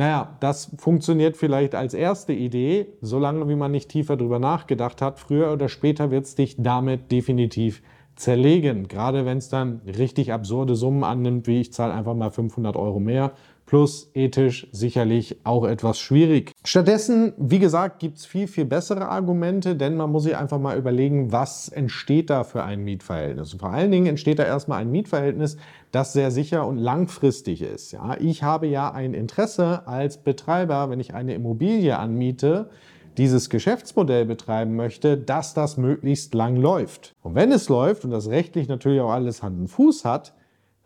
Naja, 0.00 0.38
das 0.40 0.74
funktioniert 0.78 1.36
vielleicht 1.36 1.74
als 1.74 1.92
erste 1.92 2.32
Idee, 2.32 2.86
solange 3.02 3.46
wie 3.50 3.54
man 3.54 3.70
nicht 3.70 3.90
tiefer 3.90 4.16
drüber 4.16 4.38
nachgedacht 4.38 5.02
hat. 5.02 5.18
Früher 5.18 5.52
oder 5.52 5.68
später 5.68 6.10
wird 6.10 6.24
es 6.24 6.34
dich 6.34 6.56
damit 6.56 7.12
definitiv 7.12 7.82
zerlegen. 8.16 8.88
Gerade 8.88 9.26
wenn 9.26 9.36
es 9.36 9.50
dann 9.50 9.82
richtig 9.84 10.32
absurde 10.32 10.74
Summen 10.74 11.04
annimmt, 11.04 11.46
wie 11.46 11.60
ich 11.60 11.74
zahle 11.74 11.92
einfach 11.92 12.14
mal 12.14 12.30
500 12.30 12.76
Euro 12.76 12.98
mehr 12.98 13.32
plus 13.70 14.10
ethisch 14.14 14.66
sicherlich 14.72 15.36
auch 15.44 15.64
etwas 15.64 16.00
schwierig. 16.00 16.50
Stattdessen, 16.64 17.34
wie 17.38 17.60
gesagt, 17.60 18.00
gibt 18.00 18.18
es 18.18 18.26
viel, 18.26 18.48
viel 18.48 18.64
bessere 18.64 19.08
Argumente, 19.08 19.76
denn 19.76 19.96
man 19.96 20.10
muss 20.10 20.24
sich 20.24 20.36
einfach 20.36 20.58
mal 20.58 20.76
überlegen, 20.76 21.30
was 21.30 21.68
entsteht 21.68 22.30
da 22.30 22.42
für 22.42 22.64
ein 22.64 22.82
Mietverhältnis. 22.82 23.52
Und 23.52 23.60
vor 23.60 23.70
allen 23.70 23.92
Dingen 23.92 24.06
entsteht 24.06 24.40
da 24.40 24.42
erstmal 24.42 24.80
ein 24.80 24.90
Mietverhältnis, 24.90 25.56
das 25.92 26.12
sehr 26.12 26.32
sicher 26.32 26.66
und 26.66 26.78
langfristig 26.78 27.62
ist. 27.62 27.92
Ja, 27.92 28.16
ich 28.18 28.42
habe 28.42 28.66
ja 28.66 28.90
ein 28.90 29.14
Interesse 29.14 29.86
als 29.86 30.16
Betreiber, 30.16 30.90
wenn 30.90 30.98
ich 30.98 31.14
eine 31.14 31.34
Immobilie 31.34 31.96
anmiete, 31.96 32.70
dieses 33.18 33.50
Geschäftsmodell 33.50 34.24
betreiben 34.24 34.74
möchte, 34.74 35.16
dass 35.16 35.54
das 35.54 35.76
möglichst 35.76 36.34
lang 36.34 36.56
läuft. 36.56 37.14
Und 37.22 37.36
wenn 37.36 37.52
es 37.52 37.68
läuft 37.68 38.04
und 38.04 38.10
das 38.10 38.30
rechtlich 38.30 38.66
natürlich 38.66 39.00
auch 39.00 39.12
alles 39.12 39.44
Hand 39.44 39.60
und 39.60 39.68
Fuß 39.68 40.04
hat, 40.04 40.32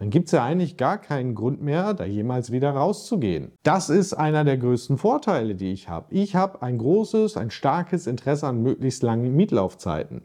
dann 0.04 0.10
gibt 0.10 0.26
es 0.26 0.32
ja 0.32 0.44
eigentlich 0.44 0.76
gar 0.76 0.98
keinen 0.98 1.34
Grund 1.34 1.62
mehr, 1.62 1.94
da 1.94 2.04
jemals 2.04 2.52
wieder 2.52 2.72
rauszugehen. 2.72 3.52
Das 3.62 3.88
ist 3.88 4.12
einer 4.12 4.44
der 4.44 4.58
größten 4.58 4.98
Vorteile, 4.98 5.54
die 5.54 5.72
ich 5.72 5.88
habe. 5.88 6.14
Ich 6.14 6.36
habe 6.36 6.60
ein 6.60 6.76
großes, 6.76 7.38
ein 7.38 7.50
starkes 7.50 8.06
Interesse 8.06 8.46
an 8.46 8.62
möglichst 8.62 9.02
langen 9.02 9.34
Mietlaufzeiten. 9.34 10.20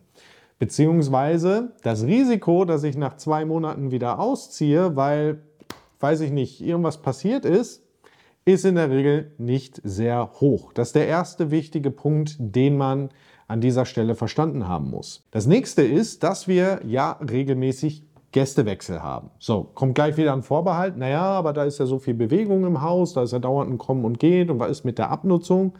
Beziehungsweise 0.57 1.71
das 1.81 2.03
Risiko, 2.03 2.65
dass 2.65 2.83
ich 2.83 2.97
nach 2.97 3.15
zwei 3.15 3.45
Monaten 3.45 3.91
wieder 3.91 4.19
ausziehe, 4.19 4.97
weil, 4.97 5.43
weiß 6.01 6.19
ich 6.19 6.31
nicht, 6.31 6.59
irgendwas 6.59 7.01
passiert 7.01 7.45
ist, 7.45 7.81
ist 8.43 8.65
in 8.65 8.75
der 8.75 8.89
Regel 8.89 9.31
nicht 9.37 9.79
sehr 9.85 10.29
hoch. 10.41 10.73
Das 10.73 10.89
ist 10.89 10.95
der 10.95 11.07
erste 11.07 11.51
wichtige 11.51 11.91
Punkt, 11.91 12.35
den 12.37 12.75
man 12.75 13.11
an 13.47 13.61
dieser 13.61 13.85
Stelle 13.85 14.15
verstanden 14.15 14.67
haben 14.67 14.89
muss. 14.89 15.25
Das 15.31 15.47
nächste 15.47 15.83
ist, 15.83 16.23
dass 16.23 16.49
wir 16.49 16.81
ja 16.85 17.13
regelmäßig 17.13 18.08
Gästewechsel 18.31 19.01
haben. 19.01 19.31
So, 19.39 19.69
kommt 19.73 19.95
gleich 19.95 20.17
wieder 20.17 20.33
ein 20.33 20.43
Vorbehalt. 20.43 20.97
Naja, 20.97 21.21
aber 21.21 21.53
da 21.53 21.63
ist 21.63 21.79
ja 21.79 21.85
so 21.85 21.99
viel 21.99 22.13
Bewegung 22.13 22.65
im 22.65 22.81
Haus, 22.81 23.13
da 23.13 23.23
ist 23.23 23.33
ja 23.33 23.39
dauernd 23.39 23.71
ein 23.71 23.77
Kommen 23.77 24.05
und 24.05 24.19
Gehen 24.19 24.49
und 24.49 24.59
was 24.59 24.69
ist 24.71 24.85
mit 24.85 24.97
der 24.97 25.09
Abnutzung? 25.09 25.73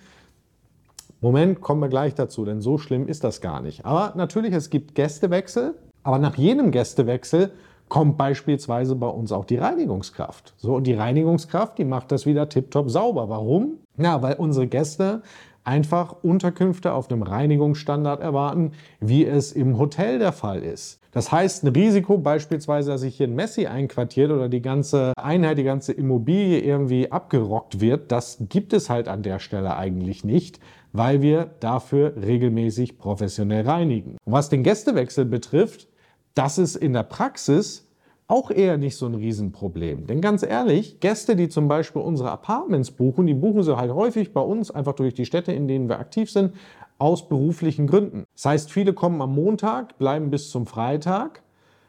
Moment, 1.22 1.62
kommen 1.62 1.82
wir 1.82 1.89
gleich 1.89 2.15
dazu, 2.15 2.46
denn 2.46 2.62
so 2.62 2.77
schlimm 2.77 3.08
ist 3.08 3.24
das 3.24 3.41
gar 3.41 3.62
nicht. 3.62 3.86
Aber 3.86 4.13
natürlich, 4.15 4.53
es 4.53 4.70
gibt 4.70 4.96
Gästewechsel, 4.96 5.75
aber 6.01 6.18
nach 6.18 6.36
jedem 6.36 6.72
Gästewechsel 6.72 7.51
kommt 7.89 8.18
beispielsweise 8.18 8.96
bei 8.96 9.08
uns 9.08 9.32
auch 9.32 9.46
die 9.46 9.58
Reinigungskraft. 9.58 10.53
So, 10.58 10.75
und 10.75 10.86
die 10.88 10.94
Reinigungskraft, 10.94 11.77
die 11.77 11.86
macht 11.86 12.12
das 12.12 12.25
wieder 12.25 12.48
tiptop 12.48 12.89
sauber. 12.89 13.29
Warum? 13.29 13.79
Ja, 13.98 14.22
weil 14.22 14.36
unsere 14.36 14.68
Gäste 14.68 15.24
einfach 15.63 16.15
Unterkünfte 16.24 16.94
auf 16.94 17.12
einem 17.12 17.24
Reinigungsstandard 17.24 18.22
erwarten, 18.22 18.72
wie 19.00 19.25
es 19.25 19.51
im 19.51 19.77
Hotel 19.77 20.20
der 20.20 20.32
Fall 20.32 20.63
ist. 20.63 20.99
Das 21.12 21.32
heißt, 21.32 21.63
ein 21.63 21.70
Risiko 21.70 22.20
beispielsweise, 22.20 22.92
dass 22.92 23.01
sich 23.01 23.18
hier 23.18 23.28
ein 23.28 23.34
Messi 23.34 23.66
einquartiert 23.66 24.32
oder 24.32 24.48
die 24.48 24.62
ganze 24.62 25.13
Einheit, 25.18 25.58
die 25.58 25.63
ganze 25.63 25.92
Immobilie 25.92 26.60
irgendwie 26.60 27.12
abgerockt 27.12 27.82
wird, 27.82 28.12
das 28.12 28.38
gibt 28.50 28.74
es 28.74 28.89
halt 28.89 29.08
an 29.08 29.24
der 29.24 29.39
Stelle 29.39 29.75
eigentlich 29.75 30.24
nicht, 30.24 30.60
weil 30.94 31.22
wir 31.22 31.50
dafür 31.60 32.13
regelmäßig 32.16 33.00
professionell 33.00 33.68
reinigen. 33.68 34.18
Und 34.24 34.34
was 34.34 34.50
den 34.50 34.63
Gästewechsel 34.63 35.25
betrifft, 35.25 35.88
das 36.36 36.58
ist 36.60 36.75
in 36.75 36.94
der 36.94 37.04
Praxis 37.04 37.88
auch 38.28 38.51
eher 38.51 38.78
nicht 38.78 38.96
so 38.96 39.08
ein 39.08 39.16
Riesenproblem. 39.16 40.06
Denn 40.06 40.22
ganz 40.22 40.44
ehrlich, 40.44 41.00
Gäste, 41.00 41.36
die 41.36 41.50
zum 41.50 41.68
Beispiel 41.68 42.04
unsere 42.04 42.30
Apartments 42.30 42.92
buchen, 42.92 43.25
die 43.25 43.34
buchen 43.34 43.63
sie 43.63 43.75
halt 43.75 43.92
häufig 43.92 44.34
bei 44.34 44.42
uns 44.42 44.70
einfach 44.70 44.94
durch 44.94 45.16
die 45.16 45.25
Städte, 45.25 45.51
in 45.51 45.68
denen 45.68 45.89
wir 45.89 45.98
aktiv 45.98 46.30
sind, 46.32 46.54
aus 47.00 47.27
beruflichen 47.27 47.88
Gründen. 47.88 48.25
Das 48.36 48.46
heißt, 48.46 48.72
viele 48.72 48.94
kommen 48.94 49.22
am 49.22 49.34
Montag, 49.34 49.98
bleiben 49.98 50.29
bis 50.29 50.50
zum 50.51 50.68
Freitag. 50.68 51.41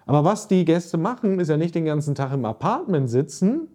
Aber 0.06 0.24
was 0.24 0.48
die 0.48 0.64
Gäste 0.64 0.96
machen, 0.96 1.38
ist 1.40 1.48
ja 1.48 1.56
nicht 1.56 1.74
den 1.74 1.84
ganzen 1.84 2.14
Tag 2.14 2.32
im 2.32 2.44
Apartment 2.44 3.10
sitzen, 3.10 3.68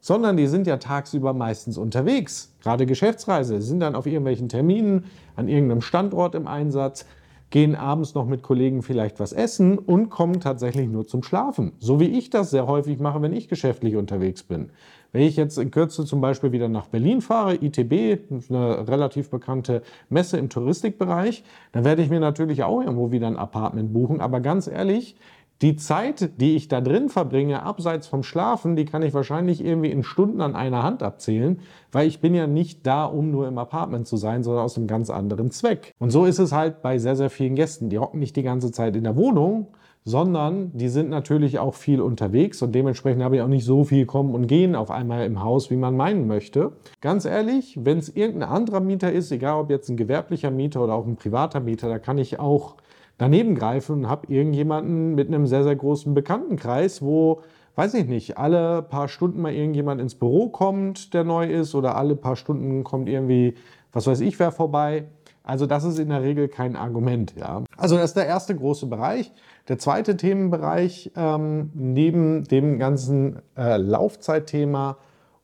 sondern 0.00 0.36
die 0.36 0.46
sind 0.46 0.66
ja 0.66 0.76
tagsüber 0.76 1.32
meistens 1.32 1.78
unterwegs. 1.78 2.54
Gerade 2.62 2.86
Geschäftsreise, 2.86 3.60
sie 3.60 3.68
sind 3.68 3.80
dann 3.80 3.94
auf 3.94 4.06
irgendwelchen 4.06 4.48
Terminen, 4.48 5.06
an 5.36 5.48
irgendeinem 5.48 5.80
Standort 5.80 6.34
im 6.34 6.46
Einsatz 6.46 7.06
gehen 7.50 7.74
abends 7.74 8.14
noch 8.14 8.26
mit 8.26 8.42
Kollegen 8.42 8.82
vielleicht 8.82 9.18
was 9.18 9.32
essen 9.32 9.76
und 9.76 10.08
kommen 10.08 10.40
tatsächlich 10.40 10.88
nur 10.88 11.06
zum 11.06 11.22
Schlafen. 11.22 11.72
So 11.80 11.98
wie 12.00 12.06
ich 12.06 12.30
das 12.30 12.50
sehr 12.50 12.66
häufig 12.66 13.00
mache, 13.00 13.20
wenn 13.22 13.32
ich 13.32 13.48
geschäftlich 13.48 13.96
unterwegs 13.96 14.44
bin. 14.44 14.70
Wenn 15.12 15.22
ich 15.22 15.36
jetzt 15.36 15.58
in 15.58 15.70
Kürze 15.70 16.04
zum 16.04 16.20
Beispiel 16.20 16.52
wieder 16.52 16.68
nach 16.68 16.86
Berlin 16.86 17.20
fahre, 17.20 17.54
ITB, 17.54 18.30
eine 18.48 18.88
relativ 18.88 19.30
bekannte 19.30 19.82
Messe 20.08 20.38
im 20.38 20.48
Touristikbereich, 20.48 21.42
dann 21.72 21.84
werde 21.84 22.02
ich 22.02 22.10
mir 22.10 22.20
natürlich 22.20 22.62
auch 22.62 22.80
irgendwo 22.80 23.10
wieder 23.10 23.26
ein 23.26 23.36
Apartment 23.36 23.92
buchen. 23.92 24.20
Aber 24.20 24.40
ganz 24.40 24.66
ehrlich, 24.66 25.16
die 25.62 25.76
Zeit, 25.76 26.40
die 26.40 26.56
ich 26.56 26.68
da 26.68 26.80
drin 26.80 27.10
verbringe, 27.10 27.62
abseits 27.62 28.06
vom 28.06 28.22
Schlafen, 28.22 28.76
die 28.76 28.86
kann 28.86 29.02
ich 29.02 29.12
wahrscheinlich 29.12 29.62
irgendwie 29.62 29.90
in 29.90 30.02
Stunden 30.02 30.40
an 30.40 30.56
einer 30.56 30.82
Hand 30.82 31.02
abzählen, 31.02 31.60
weil 31.92 32.06
ich 32.08 32.20
bin 32.20 32.34
ja 32.34 32.46
nicht 32.46 32.86
da, 32.86 33.04
um 33.04 33.30
nur 33.30 33.46
im 33.46 33.58
Apartment 33.58 34.06
zu 34.06 34.16
sein, 34.16 34.42
sondern 34.42 34.64
aus 34.64 34.78
einem 34.78 34.86
ganz 34.86 35.10
anderen 35.10 35.50
Zweck. 35.50 35.92
Und 35.98 36.10
so 36.10 36.24
ist 36.24 36.38
es 36.38 36.52
halt 36.52 36.80
bei 36.80 36.98
sehr, 36.98 37.14
sehr 37.14 37.28
vielen 37.28 37.56
Gästen. 37.56 37.90
Die 37.90 37.98
hocken 37.98 38.20
nicht 38.20 38.36
die 38.36 38.42
ganze 38.42 38.72
Zeit 38.72 38.96
in 38.96 39.04
der 39.04 39.16
Wohnung, 39.16 39.68
sondern 40.04 40.72
die 40.72 40.88
sind 40.88 41.10
natürlich 41.10 41.58
auch 41.58 41.74
viel 41.74 42.00
unterwegs 42.00 42.62
und 42.62 42.74
dementsprechend 42.74 43.22
habe 43.22 43.36
ich 43.36 43.42
auch 43.42 43.48
nicht 43.48 43.64
so 43.64 43.84
viel 43.84 44.06
kommen 44.06 44.34
und 44.34 44.46
gehen 44.46 44.74
auf 44.74 44.90
einmal 44.90 45.26
im 45.26 45.42
Haus, 45.42 45.70
wie 45.70 45.76
man 45.76 45.96
meinen 45.96 46.26
möchte. 46.26 46.72
Ganz 47.00 47.26
ehrlich, 47.26 47.78
wenn 47.82 47.98
es 47.98 48.08
irgendein 48.08 48.48
anderer 48.48 48.80
Mieter 48.80 49.12
ist, 49.12 49.30
egal 49.30 49.60
ob 49.60 49.70
jetzt 49.70 49.88
ein 49.90 49.96
gewerblicher 49.96 50.50
Mieter 50.50 50.82
oder 50.82 50.94
auch 50.94 51.06
ein 51.06 51.16
privater 51.16 51.60
Mieter, 51.60 51.88
da 51.88 51.98
kann 51.98 52.18
ich 52.18 52.40
auch 52.40 52.76
daneben 53.18 53.54
greife 53.54 53.92
und 53.92 54.08
habe 54.08 54.32
irgendjemanden 54.32 55.14
mit 55.14 55.28
einem 55.28 55.46
sehr, 55.46 55.62
sehr 55.62 55.76
großen 55.76 56.14
Bekanntenkreis, 56.14 57.02
wo, 57.02 57.42
weiß 57.76 57.92
ich 57.94 58.06
nicht, 58.06 58.38
alle 58.38 58.82
paar 58.82 59.08
Stunden 59.08 59.42
mal 59.42 59.52
irgendjemand 59.52 60.00
ins 60.00 60.14
Büro 60.14 60.48
kommt, 60.48 61.12
der 61.12 61.24
neu 61.24 61.46
ist, 61.46 61.74
oder 61.74 61.96
alle 61.96 62.16
paar 62.16 62.36
Stunden 62.36 62.82
kommt 62.82 63.10
irgendwie, 63.10 63.54
was 63.92 64.06
weiß 64.06 64.20
ich, 64.22 64.38
wer 64.38 64.52
vorbei. 64.52 65.04
Also 65.50 65.66
das 65.66 65.82
ist 65.82 65.98
in 65.98 66.10
der 66.10 66.22
Regel 66.22 66.46
kein 66.46 66.76
Argument. 66.76 67.34
Ja. 67.36 67.64
Also 67.76 67.96
das 67.96 68.10
ist 68.10 68.16
der 68.16 68.26
erste 68.26 68.54
große 68.54 68.86
Bereich. 68.86 69.32
Der 69.66 69.78
zweite 69.78 70.16
Themenbereich 70.16 71.10
ähm, 71.16 71.70
neben 71.74 72.44
dem 72.44 72.78
ganzen 72.78 73.42
äh, 73.56 73.76
Laufzeitthema 73.76 74.98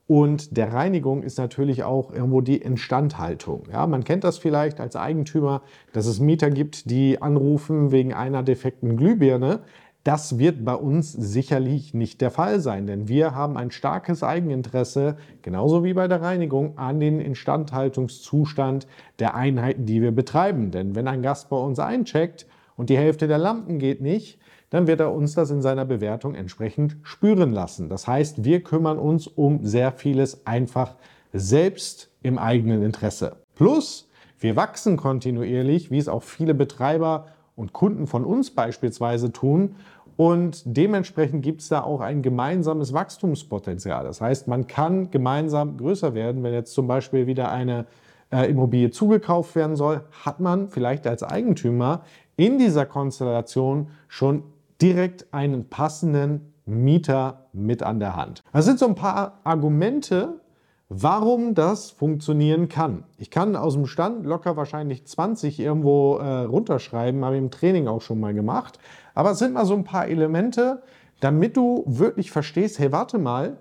und 0.07 0.57
der 0.57 0.73
Reinigung 0.73 1.25
ist 1.25 1.39
natürlich 1.39 1.83
auch 1.83 2.13
irgendwo 2.13 2.41
die 2.41 2.59
Instandhaltung. 2.59 3.65
Ja, 3.73 3.89
man 3.89 4.05
kennt 4.05 4.23
das 4.23 4.39
vielleicht 4.39 4.79
als 4.79 4.95
Eigentümer, 4.95 5.63
dass 5.93 6.07
es 6.07 6.21
Mieter 6.21 6.51
gibt, 6.51 6.89
die 6.89 7.21
anrufen 7.21 7.91
wegen 7.91 8.15
einer 8.15 8.45
defekten 8.45 8.97
Glühbirne. 8.97 9.59
Das 10.07 10.39
wird 10.39 10.65
bei 10.65 10.77
uns 10.77 11.13
sicherlich 11.13 11.93
nicht 11.93 12.21
der 12.21 12.31
Fall 12.31 12.61
sein, 12.61 12.87
denn 12.87 13.09
wir 13.09 13.35
haben 13.35 13.57
ein 13.57 13.73
starkes 13.73 14.23
Eigeninteresse, 14.23 15.17
genauso 15.43 15.83
wie 15.83 15.95
bei 15.95 16.07
der 16.07 16.23
Reinigung, 16.23 16.79
an 16.79 17.01
den 17.01 17.19
Instandhaltungszustand 17.19 18.87
der 19.19 19.35
Einheiten, 19.35 19.85
die 19.85 20.01
wir 20.01 20.13
betreiben. 20.13 20.71
Denn 20.71 20.95
wenn 20.95 21.09
ein 21.09 21.23
Gast 21.23 21.51
bei 21.51 21.57
uns 21.57 21.81
eincheckt 21.81 22.47
und 22.77 22.89
die 22.89 22.97
Hälfte 22.97 23.27
der 23.27 23.39
Lampen 23.39 23.81
geht 23.81 24.01
nicht, 24.01 24.39
dann 24.71 24.87
wird 24.87 25.01
er 25.01 25.13
uns 25.13 25.35
das 25.35 25.51
in 25.51 25.61
seiner 25.61 25.85
Bewertung 25.85 26.37
entsprechend 26.37 26.99
spüren 27.03 27.51
lassen. 27.51 27.89
Das 27.89 28.07
heißt, 28.07 28.45
wir 28.45 28.63
kümmern 28.63 29.01
uns 29.01 29.27
um 29.27 29.65
sehr 29.65 29.91
vieles 29.91 30.47
einfach 30.47 30.95
selbst 31.33 32.13
im 32.23 32.39
eigenen 32.39 32.85
Interesse. 32.85 33.39
Plus, 33.57 34.09
wir 34.39 34.55
wachsen 34.55 34.97
kontinuierlich, 34.97 35.91
wie 35.91 35.99
es 35.99 36.07
auch 36.07 36.23
viele 36.23 36.55
Betreiber 36.55 37.27
und 37.57 37.73
Kunden 37.73 38.07
von 38.07 38.25
uns 38.25 38.51
beispielsweise 38.51 39.33
tun. 39.33 39.77
Und 40.17 40.63
dementsprechend 40.65 41.43
gibt 41.43 41.61
es 41.61 41.69
da 41.69 41.83
auch 41.83 42.01
ein 42.01 42.23
gemeinsames 42.23 42.93
Wachstumspotenzial. 42.93 44.05
Das 44.05 44.21
heißt, 44.21 44.49
man 44.49 44.67
kann 44.67 45.11
gemeinsam 45.11 45.77
größer 45.77 46.15
werden. 46.15 46.43
Wenn 46.43 46.55
jetzt 46.55 46.73
zum 46.73 46.87
Beispiel 46.87 47.27
wieder 47.27 47.51
eine 47.51 47.87
äh, 48.33 48.51
Immobilie 48.51 48.91
zugekauft 48.91 49.55
werden 49.55 49.77
soll, 49.77 50.03
hat 50.25 50.41
man 50.41 50.69
vielleicht 50.69 51.07
als 51.07 51.23
Eigentümer 51.23 52.03
in 52.37 52.59
dieser 52.59 52.87
Konstellation 52.87 53.89
schon 54.09 54.43
direkt 54.81 55.27
einen 55.33 55.69
passenden 55.69 56.53
Mieter 56.65 57.47
mit 57.53 57.83
an 57.83 58.01
der 58.01 58.17
Hand. 58.17 58.43
Das 58.53 58.65
sind 58.65 58.79
so 58.79 58.87
ein 58.87 58.95
paar 58.95 59.41
Argumente, 59.45 60.41
warum 60.89 61.55
das 61.55 61.91
funktionieren 61.91 62.69
kann. 62.69 63.05
Ich 63.19 63.31
kann 63.31 63.57
aus 63.57 63.75
dem 63.75 63.87
Stand 63.87 64.27
locker 64.27 64.57
wahrscheinlich 64.57 65.07
20 65.07 65.61
irgendwo 65.61 66.19
äh, 66.19 66.43
runterschreiben, 66.43 67.25
habe 67.25 67.37
ich 67.37 67.43
im 67.43 67.51
Training 67.51 67.89
auch 67.89 68.03
schon 68.03 68.21
mal 68.21 68.35
gemacht. 68.35 68.79
Aber 69.17 69.33
es 69.33 69.39
sind 69.39 69.55
mal 69.55 69.65
so 69.65 69.75
ein 69.75 69.83
paar 69.83 70.07
Elemente, 70.07 70.83
damit 71.21 71.57
du 71.57 71.83
wirklich 71.87 72.31
verstehst, 72.31 72.79
hey, 72.79 72.93
warte 72.93 73.19
mal, 73.19 73.57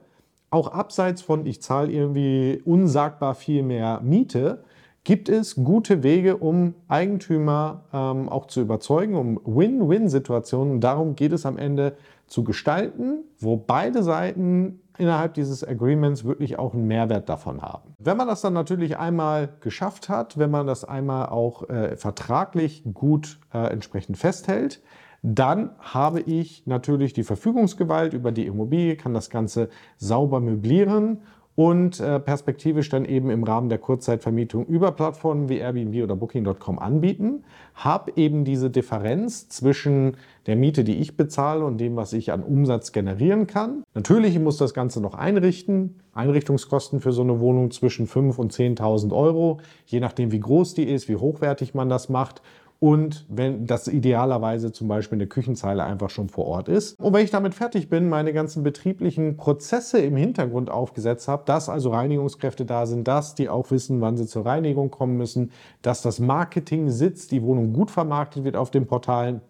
auch 0.51 0.67
abseits 0.67 1.21
von 1.21 1.45
ich 1.45 1.61
zahle 1.61 1.91
irgendwie 1.91 2.61
unsagbar 2.65 3.33
viel 3.35 3.63
mehr 3.63 4.01
Miete, 4.03 4.63
gibt 5.05 5.29
es 5.29 5.55
gute 5.55 6.03
Wege, 6.03 6.37
um 6.37 6.75
Eigentümer 6.89 7.83
ähm, 7.93 8.27
auch 8.27 8.47
zu 8.47 8.59
überzeugen, 8.59 9.15
um 9.15 9.39
Win-Win-Situationen. 9.45 10.81
Darum 10.81 11.15
geht 11.15 11.31
es 11.31 11.45
am 11.45 11.57
Ende 11.57 11.95
zu 12.27 12.43
gestalten, 12.43 13.23
wo 13.39 13.55
beide 13.55 14.03
Seiten 14.03 14.81
innerhalb 14.97 15.35
dieses 15.35 15.65
Agreements 15.65 16.25
wirklich 16.25 16.59
auch 16.59 16.73
einen 16.73 16.87
Mehrwert 16.87 17.29
davon 17.29 17.61
haben. 17.61 17.95
Wenn 17.99 18.17
man 18.17 18.27
das 18.27 18.41
dann 18.41 18.53
natürlich 18.53 18.97
einmal 18.97 19.49
geschafft 19.61 20.09
hat, 20.09 20.37
wenn 20.37 20.51
man 20.51 20.67
das 20.67 20.83
einmal 20.83 21.27
auch 21.27 21.69
äh, 21.69 21.95
vertraglich 21.95 22.83
gut 22.93 23.39
äh, 23.53 23.71
entsprechend 23.71 24.17
festhält, 24.17 24.81
dann 25.21 25.71
habe 25.79 26.21
ich 26.21 26.63
natürlich 26.65 27.13
die 27.13 27.23
Verfügungsgewalt 27.23 28.13
über 28.13 28.31
die 28.31 28.45
Immobilie, 28.45 28.95
kann 28.95 29.13
das 29.13 29.29
Ganze 29.29 29.69
sauber 29.97 30.39
möblieren 30.39 31.19
und 31.55 32.01
äh, 32.01 32.19
perspektivisch 32.19 32.89
dann 32.89 33.05
eben 33.05 33.29
im 33.29 33.43
Rahmen 33.43 33.69
der 33.69 33.77
Kurzzeitvermietung 33.77 34.65
über 34.65 34.91
Plattformen 34.91 35.47
wie 35.47 35.57
Airbnb 35.57 36.03
oder 36.03 36.15
Booking.com 36.15 36.79
anbieten, 36.79 37.45
habe 37.73 38.11
eben 38.17 38.43
diese 38.43 38.69
Differenz 38.69 39.47
zwischen 39.47 40.17
der 40.47 40.57
Miete, 40.57 40.83
die 40.83 40.97
ich 40.97 41.15
bezahle 41.15 41.63
und 41.63 41.77
dem, 41.77 41.95
was 41.95 42.11
ich 42.11 42.33
an 42.33 42.43
Umsatz 42.43 42.91
generieren 42.91 43.47
kann. 43.47 43.83
Natürlich 43.93 44.37
muss 44.37 44.57
das 44.57 44.73
Ganze 44.73 45.01
noch 45.01 45.15
einrichten. 45.15 45.95
Einrichtungskosten 46.13 46.99
für 46.99 47.11
so 47.11 47.23
eine 47.23 47.39
Wohnung 47.39 47.71
zwischen 47.71 48.07
5.000 48.07 48.37
und 48.37 48.53
10.000 48.53 49.13
Euro, 49.13 49.59
je 49.85 49.99
nachdem 49.99 50.31
wie 50.31 50.39
groß 50.39 50.73
die 50.73 50.83
ist, 50.85 51.09
wie 51.09 51.17
hochwertig 51.17 51.73
man 51.73 51.89
das 51.89 52.09
macht 52.09 52.41
und 52.79 53.25
wenn 53.29 53.65
das 53.65 53.87
idealerweise 53.87 54.71
zum 54.71 54.87
Beispiel 54.87 55.17
eine 55.17 55.27
Küchenzeile 55.27 55.83
einfach 55.83 56.09
schon 56.09 56.29
vor 56.29 56.45
Ort 56.45 56.67
ist. 56.67 56.99
Und 56.99 57.13
wenn 57.13 57.23
ich 57.23 57.31
damit 57.31 57.53
fertig 57.53 57.89
bin, 57.89 58.09
meine 58.09 58.33
ganzen 58.33 58.63
betrieblichen 58.63 59.37
Prozesse 59.37 59.99
im 59.99 60.15
Hintergrund 60.15 60.69
aufgesetzt 60.69 61.27
habe, 61.27 61.43
dass 61.45 61.69
also 61.69 61.91
Reinigungskräfte 61.91 62.65
da 62.65 62.85
sind, 62.85 63.07
dass 63.07 63.35
die 63.35 63.49
auch 63.49 63.71
wissen, 63.71 64.01
wann 64.01 64.17
sie 64.17 64.27
zur 64.27 64.45
Reinigung 64.45 64.91
kommen 64.91 65.17
müssen, 65.17 65.51
dass 65.81 66.01
das 66.01 66.19
Marketing 66.19 66.89
sitzt, 66.89 67.31
die 67.31 67.41
Wohnung 67.43 67.73
gut 67.73 67.91
vermarktet 67.91 68.43
wird 68.43 68.57
auf 68.57 68.71
den 68.71 68.85
Portalen 68.87 69.41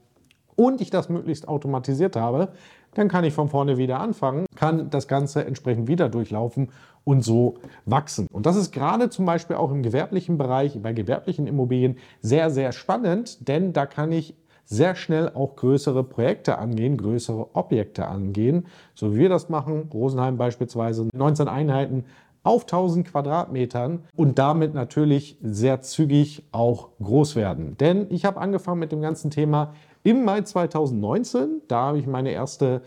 und 0.56 0.82
ich 0.82 0.90
das 0.90 1.10
möglichst 1.10 1.48
automatisiert 1.48 2.16
habe, 2.16 2.50
dann 2.96 3.08
kann 3.08 3.24
ich 3.24 3.34
von 3.34 3.50
vorne 3.50 3.78
wieder 3.78 4.00
anfangen, 4.00 4.46
kann 4.56 4.90
das 4.90 5.08
Ganze 5.08 5.46
entsprechend 5.46 5.88
wieder 5.88 6.10
durchlaufen 6.10 6.70
und 7.04 7.24
so 7.24 7.56
wachsen. 7.86 8.28
Und 8.32 8.46
das 8.46 8.56
ist 8.56 8.72
gerade 8.72 9.10
zum 9.10 9.26
Beispiel 9.26 9.56
auch 9.56 9.72
im 9.72 9.84
gewerblichen 9.84 10.38
Bereich, 10.38 10.82
bei 10.82 10.94
gewerblichen 10.94 11.48
Immobilien 11.48 11.98
sehr, 12.22 12.50
sehr 12.50 12.72
spannend, 12.72 13.48
denn 13.48 13.74
da 13.74 13.86
kann 13.86 14.12
ich 14.12 14.36
sehr 14.66 14.96
schnell 14.96 15.30
auch 15.30 15.56
größere 15.56 16.04
Projekte 16.04 16.58
angehen, 16.58 16.98
größere 16.98 17.56
Objekte 17.56 18.08
angehen, 18.08 18.66
so 18.96 19.14
wie 19.14 19.20
wir 19.20 19.30
das 19.30 19.48
machen. 19.48 19.90
Rosenheim 19.94 20.38
beispielsweise 20.38 21.08
19 21.14 21.48
Einheiten 21.48 22.06
auf 22.42 22.64
1000 22.64 23.08
Quadratmetern 23.08 24.04
und 24.16 24.40
damit 24.40 24.74
natürlich 24.74 25.38
sehr 25.42 25.82
zügig 25.82 26.44
auch 26.52 26.90
groß 27.02 27.36
werden. 27.36 27.76
Denn 27.78 28.08
ich 28.10 28.26
habe 28.26 28.40
angefangen 28.40 28.80
mit 28.80 28.92
dem 28.92 29.02
ganzen 29.02 29.32
Thema 29.32 29.74
im 30.06 30.24
Mai 30.24 30.42
2019. 30.42 31.64
Da 31.68 31.88
habe 31.88 31.98
ich 31.98 32.08
meine 32.08 32.32
erste 32.32 32.84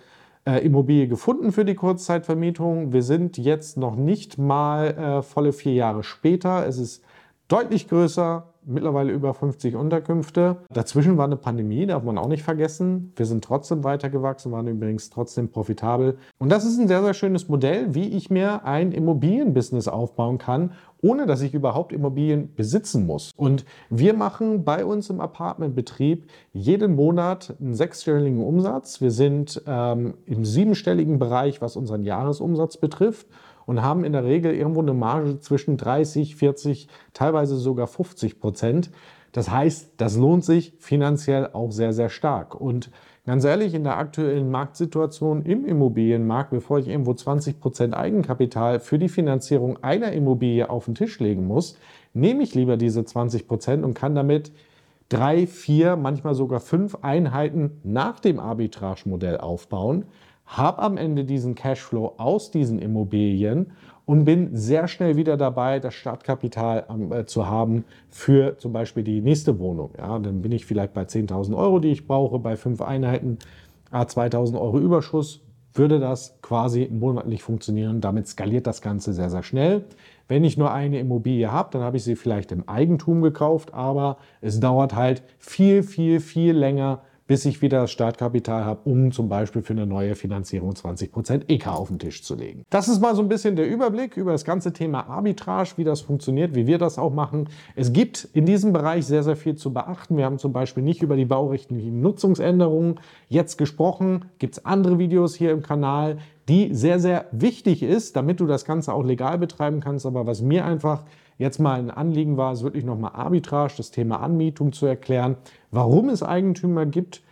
äh, 0.47 0.65
Immobilie 0.65 1.09
gefunden 1.09 1.53
für 1.53 1.65
die 1.65 1.75
Kurzzeitvermietung. 1.75 2.93
Wir 2.93 3.03
sind 3.03 3.37
jetzt 3.37 3.77
noch 3.77 3.97
nicht 3.97 4.39
mal 4.39 4.87
äh, 4.87 5.23
volle 5.23 5.53
vier 5.53 5.75
Jahre 5.75 6.05
später. 6.05 6.65
Es 6.67 6.79
ist 6.79 7.05
deutlich 7.49 7.89
größer, 7.89 8.48
mittlerweile 8.69 9.13
über 9.13 9.35
50 9.35 9.75
Unterkünfte. 9.75 10.59
Dazwischen 10.73 11.17
war 11.17 11.25
eine 11.25 11.37
Pandemie, 11.37 11.87
darf 11.87 12.03
man 12.03 12.19
auch 12.19 12.29
nicht 12.29 12.43
vergessen. 12.43 13.13
Wir 13.17 13.27
sind 13.27 13.43
trotzdem 13.43 13.85
weitergewachsen, 13.85 14.53
waren 14.53 14.69
übrigens 14.69 15.11
trotzdem 15.11 15.51
profitabel. 15.51 16.19
Und 16.39 16.51
das 16.51 16.65
ist 16.65 16.79
ein 16.79 16.89
sehr, 16.89 17.03
sehr 17.03 17.15
schönes 17.15 17.49
Modell, 17.49 17.95
wie 17.95 18.09
ich 18.09 18.31
mir 18.31 18.65
ein 18.65 18.93
Immobilienbusiness 18.93 19.89
aufbauen 19.89 20.39
kann, 20.39 20.73
ohne 21.01 21.27
dass 21.27 21.43
ich 21.43 21.55
überhaupt 21.55 21.93
Immobilien 21.93 22.55
besitzen 22.55 23.07
muss. 23.07 23.31
Und 23.37 23.65
wir 23.89 24.15
machen 24.15 24.65
bei 24.65 24.85
uns 24.85 25.11
im 25.11 25.21
Apartmentbetrieb 25.21 26.27
jeden 26.53 26.95
Monat 26.97 27.55
einen 27.61 27.75
sechsstelligen 27.75 28.43
Umsatz. 28.45 29.01
Wir 29.01 29.11
sind 29.11 29.63
ähm, 29.67 30.15
im 30.27 30.45
siebenstelligen 30.45 31.19
Bereich, 31.19 31.61
was 31.61 31.77
unseren 31.77 32.03
Jahresumsatz 32.03 32.77
betrifft 32.79 33.27
und 33.69 33.83
haben 33.83 34.03
in 34.03 34.15
der 34.15 34.25
Regel 34.25 34.55
irgendwo 34.55 34.81
eine 34.81 34.95
Marge 34.95 35.41
zwischen 35.41 35.77
30, 35.77 36.37
40, 36.37 36.89
teilweise 37.13 37.59
sogar 37.59 37.87
50 37.87 38.41
Prozent. 38.41 38.91
Das 39.33 39.51
heißt, 39.51 39.93
das 39.99 40.17
lohnt 40.17 40.43
sich 40.43 40.73
finanziell 40.79 41.51
auch 41.53 41.71
sehr, 41.71 41.93
sehr 41.93 42.09
stark. 42.09 42.59
Und 42.59 42.91
ganz 43.27 43.45
ehrlich, 43.45 43.75
in 43.75 43.85
der 43.85 43.99
aktuellen 43.99 44.51
Marktsituation 44.51 45.43
im 45.43 45.67
Immobilienmarkt, 45.67 46.51
bevor 46.51 46.79
ich 46.79 46.89
irgendwo 46.89 47.13
20 47.13 47.61
Prozent 47.61 47.95
Eigenkapital 47.95 48.81
für 48.81 48.99
die 48.99 49.11
Finanzierung 49.11 49.85
einer 49.85 50.13
Immobilie 50.13 50.71
auf 50.71 50.87
den 50.87 50.95
Tisch 50.95 51.21
legen 51.21 51.47
muss, 51.47 51.77
nehme 52.15 52.45
ich 52.45 52.55
lieber 52.55 52.79
diese 52.79 53.05
20 53.05 53.47
Prozent 53.47 53.85
und 53.85 53.93
kann 53.93 54.15
damit 54.15 54.51
drei, 55.11 55.47
vier, 55.47 55.97
manchmal 55.97 56.35
sogar 56.35 56.61
fünf 56.61 56.97
Einheiten 57.03 57.83
nach 57.85 58.19
dem 58.19 58.41
Arbitrage-Modell 58.41 59.37
aufbauen 59.37 60.07
habe 60.49 60.83
am 60.83 60.97
Ende 60.97 61.25
diesen 61.25 61.55
Cashflow 61.55 62.15
aus 62.17 62.51
diesen 62.51 62.79
Immobilien 62.79 63.73
und 64.07 64.25
bin 64.25 64.57
sehr 64.57 64.89
schnell 64.89 65.17
wieder 65.17 65.37
dabei, 65.37 65.81
das 65.81 65.93
Startkapital 65.93 66.87
äh, 67.11 67.25
zu 67.27 67.47
haben 67.47 67.85
für 68.09 68.57
zum 68.57 68.73
Beispiel 68.73 69.05
die 69.05 69.21
nächste 69.21 69.59
Wohnung. 69.59 69.91
Ja, 69.99 70.19
dann 70.19 70.41
bin 70.41 70.51
ich 70.53 70.65
vielleicht 70.65 70.95
bei 70.95 71.03
10.000 71.03 71.55
Euro, 71.55 71.79
die 71.79 71.91
ich 71.91 72.07
brauche, 72.07 72.39
bei 72.39 72.57
fünf 72.57 72.81
Einheiten, 72.81 73.39
a 73.91 74.03
2.000 74.03 74.59
Euro 74.59 74.79
Überschuss, 74.79 75.43
würde 75.75 76.01
das 76.01 76.39
quasi 76.41 76.89
monatlich 76.91 77.43
funktionieren. 77.43 78.01
Damit 78.01 78.27
skaliert 78.27 78.67
das 78.67 78.81
Ganze 78.81 79.13
sehr, 79.13 79.29
sehr 79.29 79.43
schnell. 79.43 79.85
Wenn 80.27 80.43
ich 80.43 80.57
nur 80.57 80.73
eine 80.73 80.99
Immobilie 80.99 81.53
habe, 81.53 81.69
dann 81.73 81.83
habe 81.83 81.99
ich 81.99 82.05
sie 82.05 82.17
vielleicht 82.17 82.51
im 82.51 82.67
Eigentum 82.67 83.21
gekauft, 83.21 83.75
aber 83.75 84.17
es 84.41 84.59
dauert 84.59 84.95
halt 84.95 85.23
viel, 85.39 85.83
viel, 85.83 86.21
viel 86.21 86.55
länger, 86.55 87.03
bis 87.29 87.45
ich 87.45 87.63
wieder 87.63 87.83
das 87.83 87.93
Startkapital 87.93 88.65
habe, 88.65 88.81
um 88.91 89.13
zum 89.13 89.29
Beispiel 89.29 89.63
für 89.63 89.75
eine 89.75 89.87
neue 89.87 90.17
Finanzierung 90.17 90.73
20% 90.73 91.43
EK 91.49 91.69
auf 91.69 91.89
den 91.89 91.99
Tisch 91.99 92.25
zu 92.25 92.35
legen. 92.35 92.65
Das 92.71 92.89
ist 92.89 93.01
mal 93.01 93.15
so 93.15 93.23
ein 93.23 93.29
bisschen 93.29 93.55
der 93.55 93.69
Überblick 93.69 94.17
über 94.17 94.33
das 94.33 94.45
ganze 94.45 94.73
Thema 94.73 95.07
Arbitrage, 95.09 95.75
wie 95.77 95.85
das 95.85 96.01
funktioniert, 96.01 96.55
wie 96.55 96.67
wir 96.67 96.79
das 96.79 96.99
auch 96.99 97.13
machen. 97.13 97.51
Es 97.77 97.93
gibt 97.93 98.29
in 98.33 98.47
diesem 98.47 98.73
Bereich 98.73 99.07
sehr, 99.07 99.23
sehr 99.23 99.37
viel 99.37 99.57
zu 99.57 99.73
beachten. 99.73 100.17
Wir 100.17 100.25
haben 100.25 100.39
zum 100.39 100.53
Beispiel 100.53 100.83
nicht 100.83 101.03
über 101.03 101.17
die 101.17 101.27
baurechtlichen 101.27 102.01
Nutzungsänderungen 102.01 102.99
jetzt 103.29 103.59
gesprochen. 103.59 104.25
Gibt 104.39 104.55
es 104.55 104.65
andere 104.65 104.99
Videos 104.99 105.35
hier 105.35 105.53
im 105.53 105.63
Kanal, 105.63 106.17
die 106.49 106.75
sehr, 106.75 106.99
sehr 106.99 107.27
wichtig 107.31 107.83
ist, 107.83 108.17
damit 108.17 108.41
du 108.41 108.47
das 108.47 108.65
Ganze 108.65 108.95
auch 108.95 109.05
legal 109.05 109.37
betreiben 109.37 109.81
kannst. 109.81 110.07
Aber 110.07 110.27
was 110.27 110.41
mir 110.41 110.65
einfach 110.65 111.05
jetzt 111.39 111.59
mal 111.59 111.79
ein 111.79 111.91
Anliegen 111.91 112.37
war, 112.37 112.53
ist 112.53 112.63
wirklich 112.63 112.85
nochmal 112.85 113.13
Arbitrage, 113.15 113.75
das 113.77 113.91
Thema 113.91 114.21
Anmietung 114.21 114.73
zu 114.73 114.87
erklären, 114.87 115.37
warum 115.71 116.09
es 116.11 116.23
Eigentümer 116.23 116.85
gibt, 116.85 117.23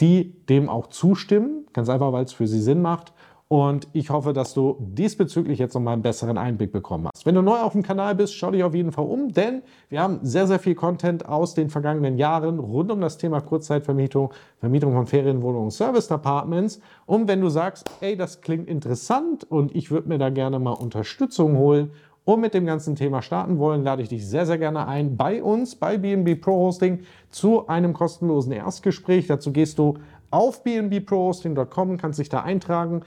die 0.00 0.34
dem 0.48 0.68
auch 0.68 0.88
zustimmen, 0.88 1.66
ganz 1.72 1.88
einfach, 1.88 2.12
weil 2.12 2.24
es 2.24 2.32
für 2.32 2.46
sie 2.46 2.60
Sinn 2.60 2.80
macht. 2.80 3.12
Und 3.48 3.86
ich 3.92 4.10
hoffe, 4.10 4.32
dass 4.32 4.54
du 4.54 4.76
diesbezüglich 4.80 5.60
jetzt 5.60 5.74
nochmal 5.74 5.92
einen 5.92 6.02
besseren 6.02 6.36
Einblick 6.36 6.72
bekommen 6.72 7.08
hast. 7.14 7.26
Wenn 7.26 7.36
du 7.36 7.42
neu 7.42 7.58
auf 7.58 7.72
dem 7.72 7.84
Kanal 7.84 8.16
bist, 8.16 8.34
schau 8.34 8.50
dich 8.50 8.64
auf 8.64 8.74
jeden 8.74 8.90
Fall 8.90 9.06
um, 9.06 9.32
denn 9.32 9.62
wir 9.88 10.00
haben 10.00 10.18
sehr, 10.22 10.48
sehr 10.48 10.58
viel 10.58 10.74
Content 10.74 11.28
aus 11.28 11.54
den 11.54 11.70
vergangenen 11.70 12.18
Jahren 12.18 12.58
rund 12.58 12.90
um 12.90 13.00
das 13.00 13.18
Thema 13.18 13.40
Kurzzeitvermietung, 13.40 14.32
Vermietung 14.58 14.94
von 14.94 15.06
Ferienwohnungen, 15.06 15.70
Service 15.70 16.10
Apartments. 16.10 16.80
Und 17.06 17.28
wenn 17.28 17.40
du 17.40 17.48
sagst, 17.48 17.88
ey, 18.00 18.16
das 18.16 18.40
klingt 18.40 18.68
interessant 18.68 19.48
und 19.48 19.76
ich 19.76 19.92
würde 19.92 20.08
mir 20.08 20.18
da 20.18 20.30
gerne 20.30 20.58
mal 20.58 20.72
Unterstützung 20.72 21.56
holen 21.56 21.92
und 22.26 22.40
mit 22.40 22.54
dem 22.54 22.66
ganzen 22.66 22.96
Thema 22.96 23.22
starten 23.22 23.58
wollen, 23.58 23.84
lade 23.84 24.02
ich 24.02 24.08
dich 24.08 24.26
sehr, 24.26 24.46
sehr 24.46 24.58
gerne 24.58 24.86
ein 24.88 25.16
bei 25.16 25.42
uns, 25.42 25.76
bei 25.76 25.96
BNB 25.96 26.40
Pro 26.40 26.56
Hosting, 26.56 27.04
zu 27.30 27.68
einem 27.68 27.92
kostenlosen 27.92 28.52
Erstgespräch. 28.52 29.28
Dazu 29.28 29.52
gehst 29.52 29.78
du 29.78 29.94
auf 30.32 30.64
bnbprohosting.com, 30.64 31.96
kannst 31.96 32.18
dich 32.18 32.28
da 32.28 32.40
eintragen. 32.42 33.02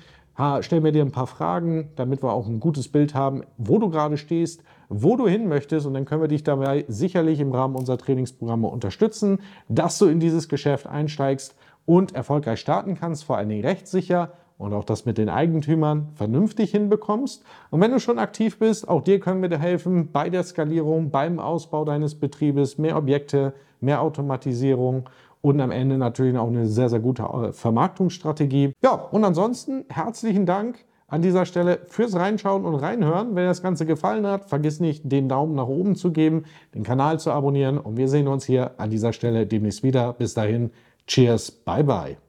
Stell 0.61 0.79
mir 0.79 0.93
dir 0.93 1.03
ein 1.03 1.11
paar 1.11 1.27
Fragen, 1.27 1.89
damit 1.97 2.23
wir 2.23 2.31
auch 2.31 2.47
ein 2.47 2.61
gutes 2.61 2.87
Bild 2.87 3.13
haben, 3.13 3.43
wo 3.57 3.77
du 3.77 3.89
gerade 3.89 4.15
stehst, 4.17 4.63
wo 4.87 5.17
du 5.17 5.27
hin 5.27 5.49
möchtest 5.49 5.85
und 5.85 5.95
dann 5.95 6.05
können 6.05 6.21
wir 6.21 6.29
dich 6.29 6.45
dabei 6.45 6.85
sicherlich 6.87 7.41
im 7.41 7.51
Rahmen 7.51 7.75
unserer 7.75 7.97
Trainingsprogramme 7.97 8.67
unterstützen, 8.67 9.39
dass 9.67 9.99
du 9.99 10.05
in 10.05 10.21
dieses 10.21 10.47
Geschäft 10.47 10.87
einsteigst 10.87 11.55
und 11.85 12.15
erfolgreich 12.15 12.61
starten 12.61 12.95
kannst, 12.95 13.25
vor 13.25 13.35
allen 13.35 13.49
Dingen 13.49 13.65
rechtssicher 13.65 14.31
und 14.59 14.73
auch 14.73 14.83
das 14.83 15.05
mit 15.05 15.17
den 15.17 15.29
Eigentümern 15.29 16.09
vernünftig 16.15 16.71
hinbekommst. 16.71 17.43
Und 17.71 17.81
wenn 17.81 17.91
du 17.91 17.99
schon 17.99 18.19
aktiv 18.19 18.59
bist, 18.59 18.87
auch 18.87 19.01
dir 19.01 19.19
können 19.19 19.41
wir 19.41 19.49
dir 19.49 19.57
helfen 19.57 20.11
bei 20.11 20.29
der 20.29 20.43
Skalierung, 20.43 21.09
beim 21.09 21.39
Ausbau 21.39 21.85
deines 21.85 22.13
Betriebes, 22.13 22.77
mehr 22.77 22.97
Objekte, 22.97 23.53
mehr 23.79 24.01
Automatisierung 24.01 25.09
und 25.41 25.61
am 25.61 25.71
Ende 25.71 25.97
natürlich 25.97 26.37
auch 26.37 26.49
eine 26.49 26.67
sehr, 26.67 26.89
sehr 26.89 26.99
gute 26.99 27.23
äh, 27.23 27.53
Vermarktungsstrategie. 27.53 28.73
Ja, 28.83 28.91
und 28.91 29.23
ansonsten 29.23 29.85
herzlichen 29.87 30.45
Dank 30.45 30.83
an 31.07 31.21
dieser 31.21 31.45
Stelle 31.45 31.79
fürs 31.87 32.15
Reinschauen 32.15 32.65
und 32.65 32.75
Reinhören. 32.75 33.29
Wenn 33.29 33.43
dir 33.43 33.49
das 33.49 33.63
Ganze 33.63 33.85
gefallen 33.85 34.27
hat, 34.27 34.49
vergiss 34.49 34.81
nicht, 34.81 35.09
den 35.09 35.29
Daumen 35.29 35.55
nach 35.55 35.67
oben 35.67 35.95
zu 35.95 36.11
geben, 36.11 36.43
den 36.75 36.83
Kanal 36.83 37.17
zu 37.17 37.31
abonnieren 37.31 37.77
und 37.77 37.95
wir 37.95 38.09
sehen 38.09 38.27
uns 38.27 38.43
hier 38.43 38.71
an 38.77 38.89
dieser 38.89 39.13
Stelle 39.13 39.47
demnächst 39.47 39.83
wieder. 39.83 40.11
Bis 40.11 40.33
dahin, 40.33 40.71
cheers, 41.07 41.49
bye 41.49 41.83
bye. 41.83 42.28